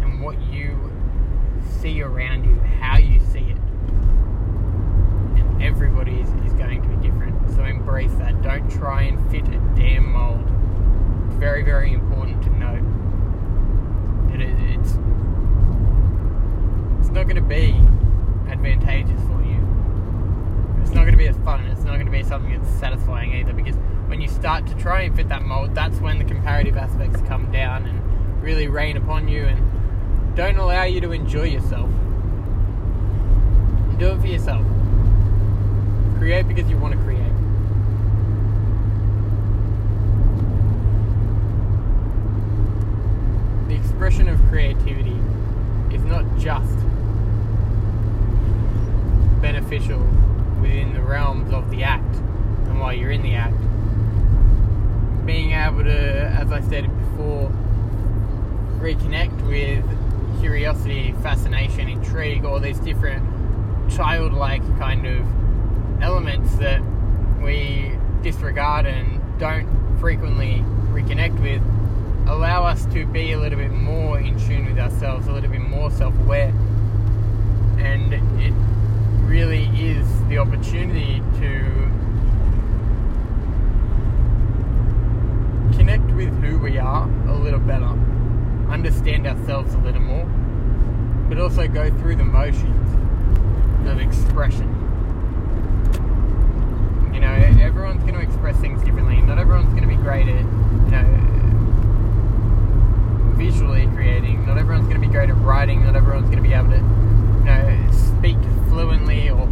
and 0.00 0.20
what 0.20 0.40
you 0.42 0.90
see 1.80 2.02
around 2.02 2.44
you, 2.44 2.58
how 2.80 2.98
you 2.98 3.20
see 3.20 3.38
it. 3.38 3.56
And 5.38 5.62
everybody 5.62 6.20
is, 6.20 6.28
going 6.54 6.82
to 6.82 6.88
be 6.88 7.08
different. 7.08 7.50
So 7.54 7.64
embrace 7.64 8.12
that. 8.14 8.42
Don't 8.42 8.70
try 8.70 9.02
and 9.02 9.30
fit 9.30 9.46
a 9.48 9.58
damn 9.74 10.12
mold. 10.12 10.44
It's 11.28 11.38
very, 11.38 11.62
very 11.62 11.92
important 11.92 12.42
to 12.42 12.50
note 12.50 12.84
that 14.30 14.40
it, 14.40 14.56
it's 14.74 14.98
it's 17.00 17.08
not 17.08 17.24
going 17.24 17.36
to 17.36 17.42
be 17.42 17.72
advantageous. 18.50 19.20
It's 20.90 20.96
not 20.96 21.02
going 21.02 21.12
to 21.12 21.18
be 21.18 21.28
as 21.28 21.36
fun. 21.44 21.64
It's 21.66 21.84
not 21.84 21.94
going 21.94 22.06
to 22.06 22.10
be 22.10 22.24
something 22.24 22.60
that's 22.60 22.80
satisfying 22.80 23.32
either 23.32 23.52
because 23.52 23.76
when 24.08 24.20
you 24.20 24.26
start 24.26 24.66
to 24.66 24.74
try 24.74 25.02
and 25.02 25.14
fit 25.14 25.28
that 25.28 25.42
mold, 25.42 25.72
that's 25.72 26.00
when 26.00 26.18
the 26.18 26.24
comparative 26.24 26.76
aspects 26.76 27.20
come 27.28 27.52
down 27.52 27.86
and 27.86 28.42
really 28.42 28.66
rain 28.66 28.96
upon 28.96 29.28
you 29.28 29.44
and 29.44 30.36
don't 30.36 30.56
allow 30.56 30.82
you 30.82 31.00
to 31.00 31.12
enjoy 31.12 31.44
yourself. 31.44 31.88
Do 33.98 34.08
it 34.08 34.20
for 34.20 34.26
yourself. 34.26 34.66
Create 36.18 36.48
because 36.48 36.68
you 36.68 36.76
want 36.76 36.94
to 36.94 37.00
create. 37.04 37.22
The 43.68 43.76
expression 43.76 44.28
of 44.28 44.42
creativity 44.48 45.20
is 45.94 46.02
not 46.02 46.24
just 46.36 46.76
beneficial 49.40 50.04
within 50.60 50.92
the 50.94 51.02
realms 51.02 51.52
of 51.52 51.70
the 51.70 51.82
act 51.82 52.14
and 52.16 52.78
while 52.78 52.92
you're 52.92 53.10
in 53.10 53.22
the 53.22 53.34
act 53.34 53.56
being 55.26 55.52
able 55.52 55.84
to, 55.84 55.90
as 55.90 56.50
I 56.50 56.60
said 56.60 56.84
before, 56.98 57.50
reconnect 58.78 59.46
with 59.46 59.84
curiosity, 60.40 61.14
fascination, 61.22 61.88
intrigue, 61.88 62.44
all 62.44 62.58
these 62.58 62.80
different 62.80 63.22
childlike 63.90 64.62
kind 64.78 65.06
of 65.06 66.02
elements 66.02 66.54
that 66.56 66.80
we 67.42 67.92
disregard 68.22 68.86
and 68.86 69.20
don't 69.38 69.98
frequently 70.00 70.64
reconnect 70.92 71.40
with 71.40 71.62
allow 72.28 72.64
us 72.64 72.86
to 72.86 73.04
be 73.06 73.32
a 73.32 73.38
little 73.38 73.58
bit 73.58 73.72
more 73.72 74.18
in 74.18 74.38
tune 74.46 74.66
with 74.66 74.78
ourselves, 74.78 75.26
a 75.26 75.32
little 75.32 75.50
bit 75.50 75.60
more 75.60 75.90
self 75.90 76.14
aware. 76.20 76.52
And 77.78 78.14
it 78.40 78.52
really 79.26 79.66
is 79.80 80.06
the 80.30 80.38
opportunity 80.38 81.20
to 81.40 81.90
connect 85.76 86.08
with 86.12 86.32
who 86.40 86.56
we 86.56 86.78
are 86.78 87.10
a 87.26 87.34
little 87.34 87.58
better, 87.58 87.90
understand 88.70 89.26
ourselves 89.26 89.74
a 89.74 89.78
little 89.78 90.00
more, 90.00 90.24
but 91.28 91.40
also 91.40 91.66
go 91.66 91.90
through 91.98 92.14
the 92.14 92.22
motions 92.22 92.94
of 93.88 93.98
expression. 93.98 94.68
You 97.12 97.18
know, 97.18 97.32
everyone's 97.60 98.02
going 98.04 98.14
to 98.14 98.20
express 98.20 98.56
things 98.60 98.80
differently. 98.84 99.20
Not 99.22 99.38
everyone's 99.38 99.70
going 99.70 99.82
to 99.82 99.88
be 99.88 99.96
great 99.96 100.28
at, 100.28 100.44
you 100.44 100.90
know, 100.92 101.04
visually 103.34 103.88
creating. 103.96 104.46
Not 104.46 104.58
everyone's 104.58 104.86
going 104.86 105.00
to 105.00 105.04
be 105.04 105.12
great 105.12 105.28
at 105.28 105.36
writing. 105.38 105.82
Not 105.82 105.96
everyone's 105.96 106.30
going 106.30 106.40
to 106.40 106.48
be 106.48 106.54
able 106.54 106.70
to, 106.70 106.76
you 106.76 107.46
know, 107.46 107.90
speak 107.90 108.38
fluently 108.68 109.28
or 109.28 109.49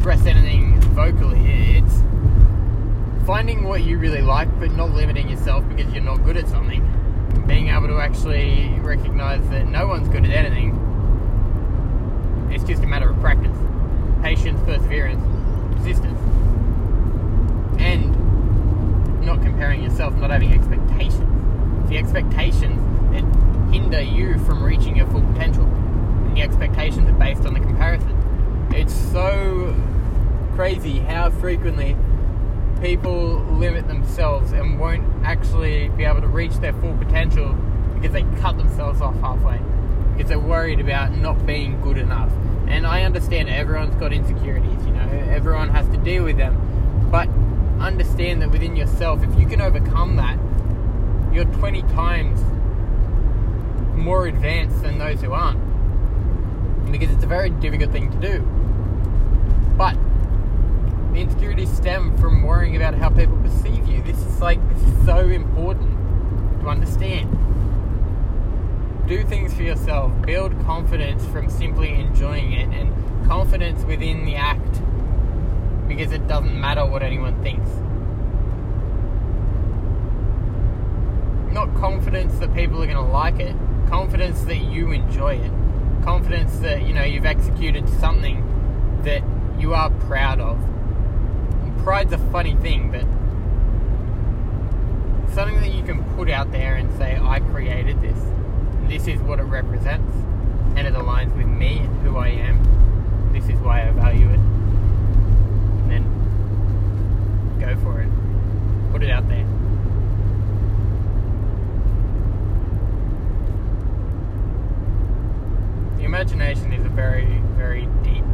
express 0.00 0.24
anything 0.24 0.80
vocally. 0.94 1.76
It's 1.76 2.02
finding 3.26 3.64
what 3.64 3.84
you 3.84 3.98
really 3.98 4.22
like, 4.22 4.48
but 4.58 4.72
not 4.72 4.92
limiting 4.92 5.28
yourself 5.28 5.62
because 5.68 5.92
you're 5.92 6.02
not 6.02 6.24
good 6.24 6.38
at 6.38 6.48
something. 6.48 6.82
Being 7.46 7.68
able 7.68 7.88
to 7.88 8.00
actually 8.00 8.78
recognize 8.80 9.46
that 9.50 9.66
no 9.66 9.86
one's 9.88 10.08
good 10.08 10.24
at 10.24 10.30
anything. 10.30 10.70
It's 12.50 12.64
just 12.64 12.82
a 12.82 12.86
matter 12.86 13.10
of 13.10 13.20
practice, 13.20 13.54
patience, 14.22 14.58
perseverance, 14.62 15.22
persistence, 15.76 16.18
and 17.78 19.20
not 19.20 19.42
comparing 19.42 19.82
yourself, 19.82 20.14
not 20.14 20.30
having 20.30 20.54
expectations. 20.54 21.90
The 21.90 21.98
expectations 21.98 22.80
that 23.12 23.24
hinder 23.70 24.00
you 24.00 24.38
from 24.46 24.64
reaching 24.64 24.96
your 24.96 25.08
full 25.08 25.20
potential, 25.34 25.64
and 25.64 26.38
the 26.38 26.40
expectations 26.40 27.06
are 27.06 27.18
based 27.18 27.44
on 27.44 27.52
the 27.52 27.60
comparison. 27.60 28.19
It's 28.72 28.94
so 28.94 29.74
crazy 30.54 31.00
how 31.00 31.30
frequently 31.30 31.96
people 32.80 33.40
limit 33.40 33.88
themselves 33.88 34.52
and 34.52 34.78
won't 34.78 35.04
actually 35.24 35.88
be 35.90 36.04
able 36.04 36.20
to 36.20 36.28
reach 36.28 36.54
their 36.58 36.72
full 36.74 36.96
potential 36.96 37.52
because 37.94 38.12
they 38.12 38.22
cut 38.40 38.56
themselves 38.56 39.00
off 39.00 39.18
halfway 39.20 39.58
because 40.12 40.28
they're 40.28 40.38
worried 40.38 40.80
about 40.80 41.16
not 41.16 41.44
being 41.46 41.80
good 41.80 41.98
enough. 41.98 42.30
And 42.68 42.86
I 42.86 43.02
understand 43.02 43.48
everyone's 43.48 43.94
got 43.96 44.12
insecurities, 44.12 44.86
you 44.86 44.92
know, 44.92 45.08
everyone 45.30 45.70
has 45.70 45.88
to 45.88 45.96
deal 45.96 46.24
with 46.24 46.36
them. 46.36 47.08
But 47.10 47.28
understand 47.80 48.40
that 48.42 48.50
within 48.50 48.76
yourself, 48.76 49.22
if 49.24 49.38
you 49.38 49.46
can 49.46 49.60
overcome 49.60 50.16
that, 50.16 50.38
you're 51.34 51.44
20 51.44 51.82
times 51.94 52.40
more 53.96 54.26
advanced 54.26 54.82
than 54.82 54.98
those 54.98 55.20
who 55.20 55.32
aren't. 55.32 55.60
Because 56.92 57.10
it's 57.10 57.24
a 57.24 57.28
very 57.28 57.50
difficult 57.50 57.90
thing 57.90 58.10
to 58.12 58.18
do. 58.18 58.59
But 59.80 59.96
the 61.14 61.20
insecurities 61.20 61.74
stem 61.74 62.14
from 62.18 62.42
worrying 62.42 62.76
about 62.76 62.92
how 62.92 63.08
people 63.08 63.38
perceive 63.38 63.88
you. 63.88 64.02
This 64.02 64.18
is 64.18 64.38
like 64.38 64.60
this 64.74 64.82
is 64.82 65.06
so 65.06 65.20
important 65.20 65.90
to 66.60 66.68
understand. 66.68 67.30
Do 69.08 69.24
things 69.24 69.54
for 69.54 69.62
yourself. 69.62 70.12
Build 70.26 70.52
confidence 70.66 71.24
from 71.28 71.48
simply 71.48 71.94
enjoying 71.94 72.52
it 72.52 72.68
and 72.78 73.26
confidence 73.26 73.82
within 73.84 74.26
the 74.26 74.34
act 74.36 74.82
because 75.88 76.12
it 76.12 76.28
doesn't 76.28 76.60
matter 76.60 76.84
what 76.84 77.02
anyone 77.02 77.42
thinks. 77.42 77.70
Not 81.54 81.74
confidence 81.74 82.38
that 82.38 82.54
people 82.54 82.82
are 82.82 82.86
going 82.86 82.98
to 82.98 83.12
like 83.12 83.40
it, 83.40 83.56
confidence 83.88 84.42
that 84.42 84.58
you 84.58 84.90
enjoy 84.90 85.36
it, 85.36 85.52
confidence 86.04 86.58
that 86.58 86.86
you 86.86 86.92
know 86.92 87.02
you've 87.02 87.24
executed 87.24 87.88
something 87.88 88.44
that 89.04 89.22
you 89.60 89.74
are 89.74 89.90
proud 89.90 90.40
of. 90.40 90.58
And 91.62 91.78
pride's 91.84 92.12
a 92.12 92.18
funny 92.30 92.54
thing, 92.56 92.90
but 92.90 93.02
something 95.34 95.60
that 95.60 95.74
you 95.74 95.84
can 95.84 96.02
put 96.16 96.30
out 96.30 96.50
there 96.50 96.76
and 96.76 96.90
say, 96.96 97.18
I 97.22 97.40
created 97.40 98.00
this. 98.00 98.18
This 98.88 99.06
is 99.06 99.20
what 99.20 99.38
it 99.38 99.44
represents, 99.44 100.12
and 100.76 100.86
it 100.86 100.94
aligns 100.94 101.36
with 101.36 101.46
me 101.46 101.78
and 101.78 102.02
who 102.02 102.16
I 102.16 102.28
am. 102.28 103.30
This 103.32 103.44
is 103.44 103.58
why 103.60 103.86
I 103.86 103.90
value 103.92 104.28
it. 104.30 104.40
And 105.82 105.90
then 105.90 107.60
go 107.60 107.76
for 107.82 108.00
it. 108.00 108.08
Put 108.92 109.02
it 109.02 109.10
out 109.10 109.28
there. 109.28 109.46
The 115.98 116.04
imagination 116.04 116.72
is 116.72 116.84
a 116.84 116.88
very, 116.88 117.26
very 117.56 117.86
deep 118.02 118.24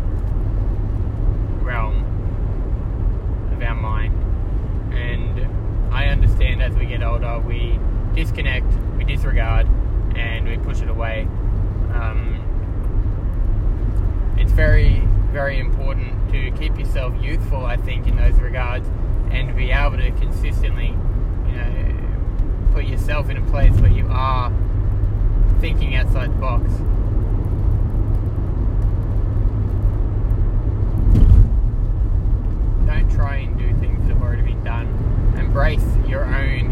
realm 1.66 2.04
of 3.52 3.60
our 3.62 3.74
mind. 3.74 4.14
And 4.94 5.92
I 5.92 6.06
understand 6.06 6.62
as 6.62 6.74
we 6.74 6.86
get 6.86 7.02
older, 7.02 7.38
we 7.40 7.78
disconnect, 8.14 8.72
we 8.96 9.04
disregard, 9.04 9.66
and 10.16 10.48
we 10.48 10.56
push 10.58 10.80
it 10.80 10.88
away. 10.88 11.28
Um, 11.92 12.42
it's 14.38 14.52
very, 14.52 15.00
very 15.32 15.58
important 15.58 16.30
to 16.32 16.50
keep 16.52 16.78
yourself 16.78 17.12
youthful, 17.20 17.66
I 17.66 17.76
think, 17.76 18.06
in 18.06 18.16
those 18.16 18.34
regards, 18.34 18.88
and 19.30 19.54
be 19.56 19.72
able 19.72 19.96
to 19.98 20.10
consistently, 20.12 20.94
you 21.46 21.56
know, 21.56 22.70
put 22.72 22.84
yourself 22.84 23.28
in 23.28 23.36
a 23.36 23.50
place 23.50 23.74
where 23.80 23.90
you 23.90 24.06
are 24.08 24.52
thinking 25.60 25.96
outside 25.96 26.30
the 26.30 26.36
box. 26.36 26.70
Don't 32.86 33.05
try 33.16 33.36
and 33.36 33.56
do 33.58 33.66
things 33.80 34.06
that 34.06 34.12
have 34.12 34.22
already 34.22 34.42
been 34.42 34.62
done. 34.62 34.86
Embrace 35.38 35.82
your 36.06 36.26
own 36.26 36.70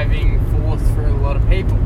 driving 0.00 0.40
force 0.52 0.80
for 0.92 1.06
a 1.06 1.12
lot 1.12 1.36
of 1.36 1.46
people. 1.50 1.76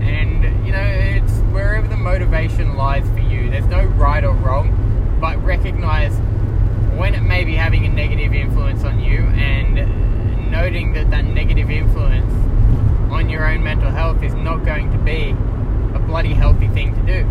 And 0.00 0.42
you 0.66 0.72
know, 0.72 0.82
it's 0.82 1.34
wherever 1.52 1.86
the 1.86 1.98
motivation 1.98 2.76
lies 2.76 3.06
for 3.10 3.20
you. 3.20 3.50
There's 3.50 3.66
no 3.66 3.84
right 3.84 4.24
or 4.24 4.32
wrong, 4.32 5.18
but 5.20 5.36
recognize 5.44 6.16
when 6.98 7.14
it 7.14 7.20
may 7.20 7.44
be 7.44 7.56
having 7.56 7.84
a 7.84 7.90
negative 7.90 8.32
influence 8.32 8.84
on 8.84 9.00
you 9.00 9.18
and 9.18 10.50
noting 10.50 10.94
that 10.94 11.10
that 11.10 11.26
negative 11.26 11.70
influence 11.70 12.32
on 13.12 13.28
your 13.28 13.46
own 13.46 13.62
mental 13.62 13.90
health 13.90 14.22
is 14.22 14.32
not 14.32 14.64
going 14.64 14.90
to 14.92 14.98
be 14.98 15.36
a 15.94 15.98
bloody 15.98 16.32
healthy 16.32 16.68
thing 16.68 16.94
to 16.94 17.02
do. 17.02 17.28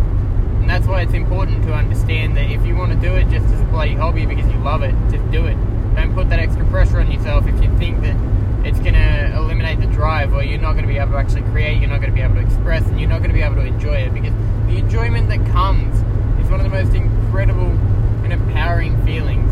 And 0.60 0.70
that's 0.70 0.86
why 0.86 1.02
it's 1.02 1.14
important 1.14 1.64
to 1.64 1.74
understand 1.74 2.36
that 2.36 2.48
if 2.48 2.64
you 2.64 2.76
want 2.76 2.92
to 2.92 2.98
do 3.08 3.12
it 3.16 3.28
just 3.28 3.46
as 3.46 3.60
a 3.60 3.64
bloody 3.64 3.94
hobby 3.94 4.24
because 4.24 4.48
you 4.52 4.58
love 4.58 4.84
it, 4.84 4.94
just 5.10 5.28
do 5.32 5.46
it. 5.46 5.56
Don't 5.94 6.14
put 6.14 6.28
that 6.30 6.38
extra 6.38 6.64
pressure 6.66 7.00
on 7.00 7.10
yourself 7.10 7.46
if 7.46 7.62
you 7.62 7.76
think 7.78 8.00
that 8.02 8.16
it's 8.64 8.78
going 8.78 8.94
to 8.94 9.32
eliminate 9.36 9.80
the 9.80 9.86
drive 9.86 10.32
or 10.34 10.42
you're 10.42 10.60
not 10.60 10.72
going 10.72 10.84
to 10.84 10.88
be 10.92 10.98
able 10.98 11.12
to 11.12 11.18
actually 11.18 11.42
create, 11.50 11.78
you're 11.78 11.88
not 11.88 12.00
going 12.00 12.10
to 12.10 12.14
be 12.14 12.20
able 12.20 12.34
to 12.34 12.40
express, 12.40 12.86
and 12.86 13.00
you're 13.00 13.08
not 13.08 13.18
going 13.18 13.30
to 13.30 13.34
be 13.34 13.42
able 13.42 13.56
to 13.56 13.64
enjoy 13.64 13.96
it 13.96 14.12
because 14.12 14.34
the 14.66 14.76
enjoyment 14.76 15.28
that 15.28 15.44
comes 15.52 15.94
is 16.42 16.50
one 16.50 16.60
of 16.60 16.64
the 16.64 16.68
most 16.70 16.94
incredible 16.94 17.70
and 18.22 18.32
empowering 18.32 19.02
feelings. 19.04 19.50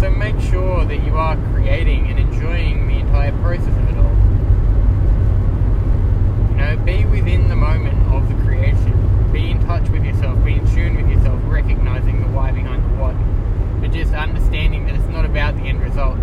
So 0.00 0.10
make 0.10 0.38
sure 0.50 0.84
that 0.84 1.04
you 1.04 1.16
are 1.16 1.36
creating 1.52 2.06
and 2.08 2.18
enjoying 2.18 2.86
the 2.86 2.98
entire 3.00 3.32
process 3.42 3.66
of 3.66 3.88
it 3.88 3.96
all. 3.96 4.14
You 6.50 6.56
know, 6.58 6.76
be 6.84 7.04
within 7.06 7.48
the 7.48 7.56
moment 7.56 7.98
of 8.12 8.28
the 8.28 8.34
creation. 8.44 8.92
Be 9.32 9.50
in 9.50 9.60
touch 9.66 9.88
with 9.88 10.04
yourself, 10.04 10.42
be 10.44 10.54
in 10.54 10.66
tune 10.72 10.96
with 10.96 11.08
yourself, 11.10 11.25
recognizing 11.56 12.20
the 12.20 12.28
why 12.28 12.52
behind 12.52 12.84
the 12.84 12.88
what. 13.00 13.16
But 13.80 13.90
just 13.90 14.12
understanding 14.12 14.84
that 14.86 14.94
it's 14.94 15.08
not 15.08 15.24
about 15.24 15.56
the 15.56 15.62
end 15.62 15.80
result. 15.80 16.18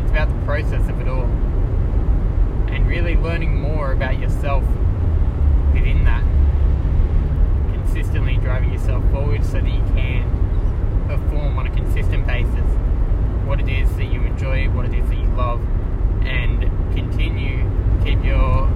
It's 0.00 0.10
about 0.10 0.28
the 0.28 0.44
process 0.44 0.88
of 0.88 1.00
it 1.00 1.06
all. 1.06 1.30
And 2.72 2.86
really 2.88 3.16
learning 3.16 3.60
more 3.60 3.92
about 3.92 4.18
yourself 4.18 4.64
within 5.72 6.04
that. 6.04 6.24
Consistently 7.74 8.38
driving 8.38 8.72
yourself 8.72 9.08
forward 9.12 9.44
so 9.44 9.60
that 9.60 9.70
you 9.70 9.84
can 9.94 10.24
perform 11.06 11.58
on 11.58 11.68
a 11.68 11.70
consistent 11.70 12.26
basis 12.26 12.66
what 13.46 13.60
it 13.60 13.68
is 13.68 13.88
that 13.96 14.06
you 14.06 14.20
enjoy, 14.22 14.68
what 14.70 14.86
it 14.86 14.94
is 14.94 15.08
that 15.08 15.16
you 15.16 15.28
love, 15.36 15.60
and 16.26 16.62
continue 16.92 17.58
to 17.58 18.04
keep 18.04 18.24
your 18.24 18.66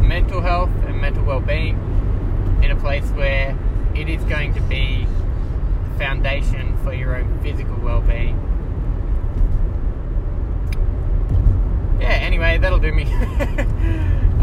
mental 0.00 0.40
health 0.40 0.70
and 0.86 0.98
mental 0.98 1.22
well-being 1.24 1.76
in 2.62 2.70
a 2.70 2.76
place 2.76 3.04
where 3.10 3.54
it 3.94 4.08
is 4.08 4.24
going 4.24 4.54
to 4.54 4.62
be 4.62 5.06
foundation 5.96 6.76
for 6.84 6.92
your 6.92 7.16
own 7.16 7.40
physical 7.42 7.76
well-being. 7.76 8.36
Yeah, 12.00 12.08
anyway, 12.08 12.58
that'll 12.58 12.78
do 12.78 12.92
me. 12.92 13.04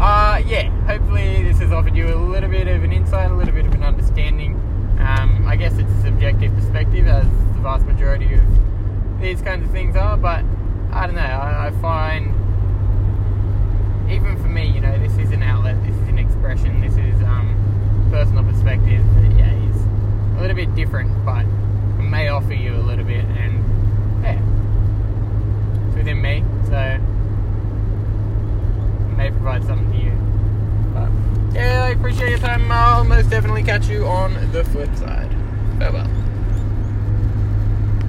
uh, 0.00 0.42
yeah, 0.46 0.68
hopefully 0.86 1.44
this 1.44 1.58
has 1.58 1.72
offered 1.72 1.94
you 1.94 2.12
a 2.12 2.16
little 2.16 2.50
bit 2.50 2.68
of 2.68 2.82
an 2.82 2.92
insight, 2.92 3.30
a 3.30 3.34
little 3.34 3.54
bit 3.54 3.66
of 3.66 3.74
an 3.74 3.82
understanding. 3.82 4.54
Um, 4.98 5.46
I 5.46 5.56
guess 5.56 5.78
it's 5.78 5.90
a 5.90 6.02
subjective 6.02 6.54
perspective, 6.54 7.06
as 7.06 7.24
the 7.24 7.60
vast 7.60 7.86
majority 7.86 8.34
of 8.34 9.20
these 9.20 9.40
kinds 9.40 9.64
of 9.64 9.70
things 9.70 9.96
are, 9.96 10.16
but 10.16 10.44
I 10.92 11.06
don't 11.06 11.14
know, 11.14 11.22
I, 11.22 11.68
I 11.68 11.70
find 11.80 12.34
even 14.10 14.36
for 14.42 14.48
me, 14.48 14.66
you 14.66 14.80
know, 14.80 14.98
this 14.98 15.16
is 15.16 15.30
an 15.30 15.42
outlet, 15.42 15.82
this 15.84 15.96
is 15.96 16.08
an 16.08 16.18
expression, 16.18 16.80
this 16.80 16.92
is 16.92 17.22
um, 17.22 18.08
personal 18.10 18.44
perspective. 18.44 19.04
Yeah, 19.36 19.52
a 20.36 20.40
little 20.40 20.56
bit 20.56 20.74
different, 20.74 21.24
but 21.24 21.44
may 21.98 22.28
offer 22.28 22.54
you 22.54 22.74
a 22.74 22.82
little 22.82 23.04
bit, 23.04 23.24
and 23.24 24.22
yeah, 24.22 24.40
it's 25.86 25.96
within 25.96 26.20
me, 26.20 26.44
so 26.66 26.98
may 29.16 29.30
provide 29.30 29.64
something 29.64 29.90
to 29.92 29.98
you. 29.98 30.12
But 30.92 31.10
yeah, 31.54 31.84
I 31.84 31.90
appreciate 31.90 32.30
your 32.30 32.38
time. 32.38 32.70
I'll 32.70 33.04
most 33.04 33.30
definitely 33.30 33.62
catch 33.62 33.88
you 33.88 34.06
on 34.06 34.34
the 34.52 34.64
flip 34.64 34.94
side. 34.96 35.30
Farewell. 35.78 36.08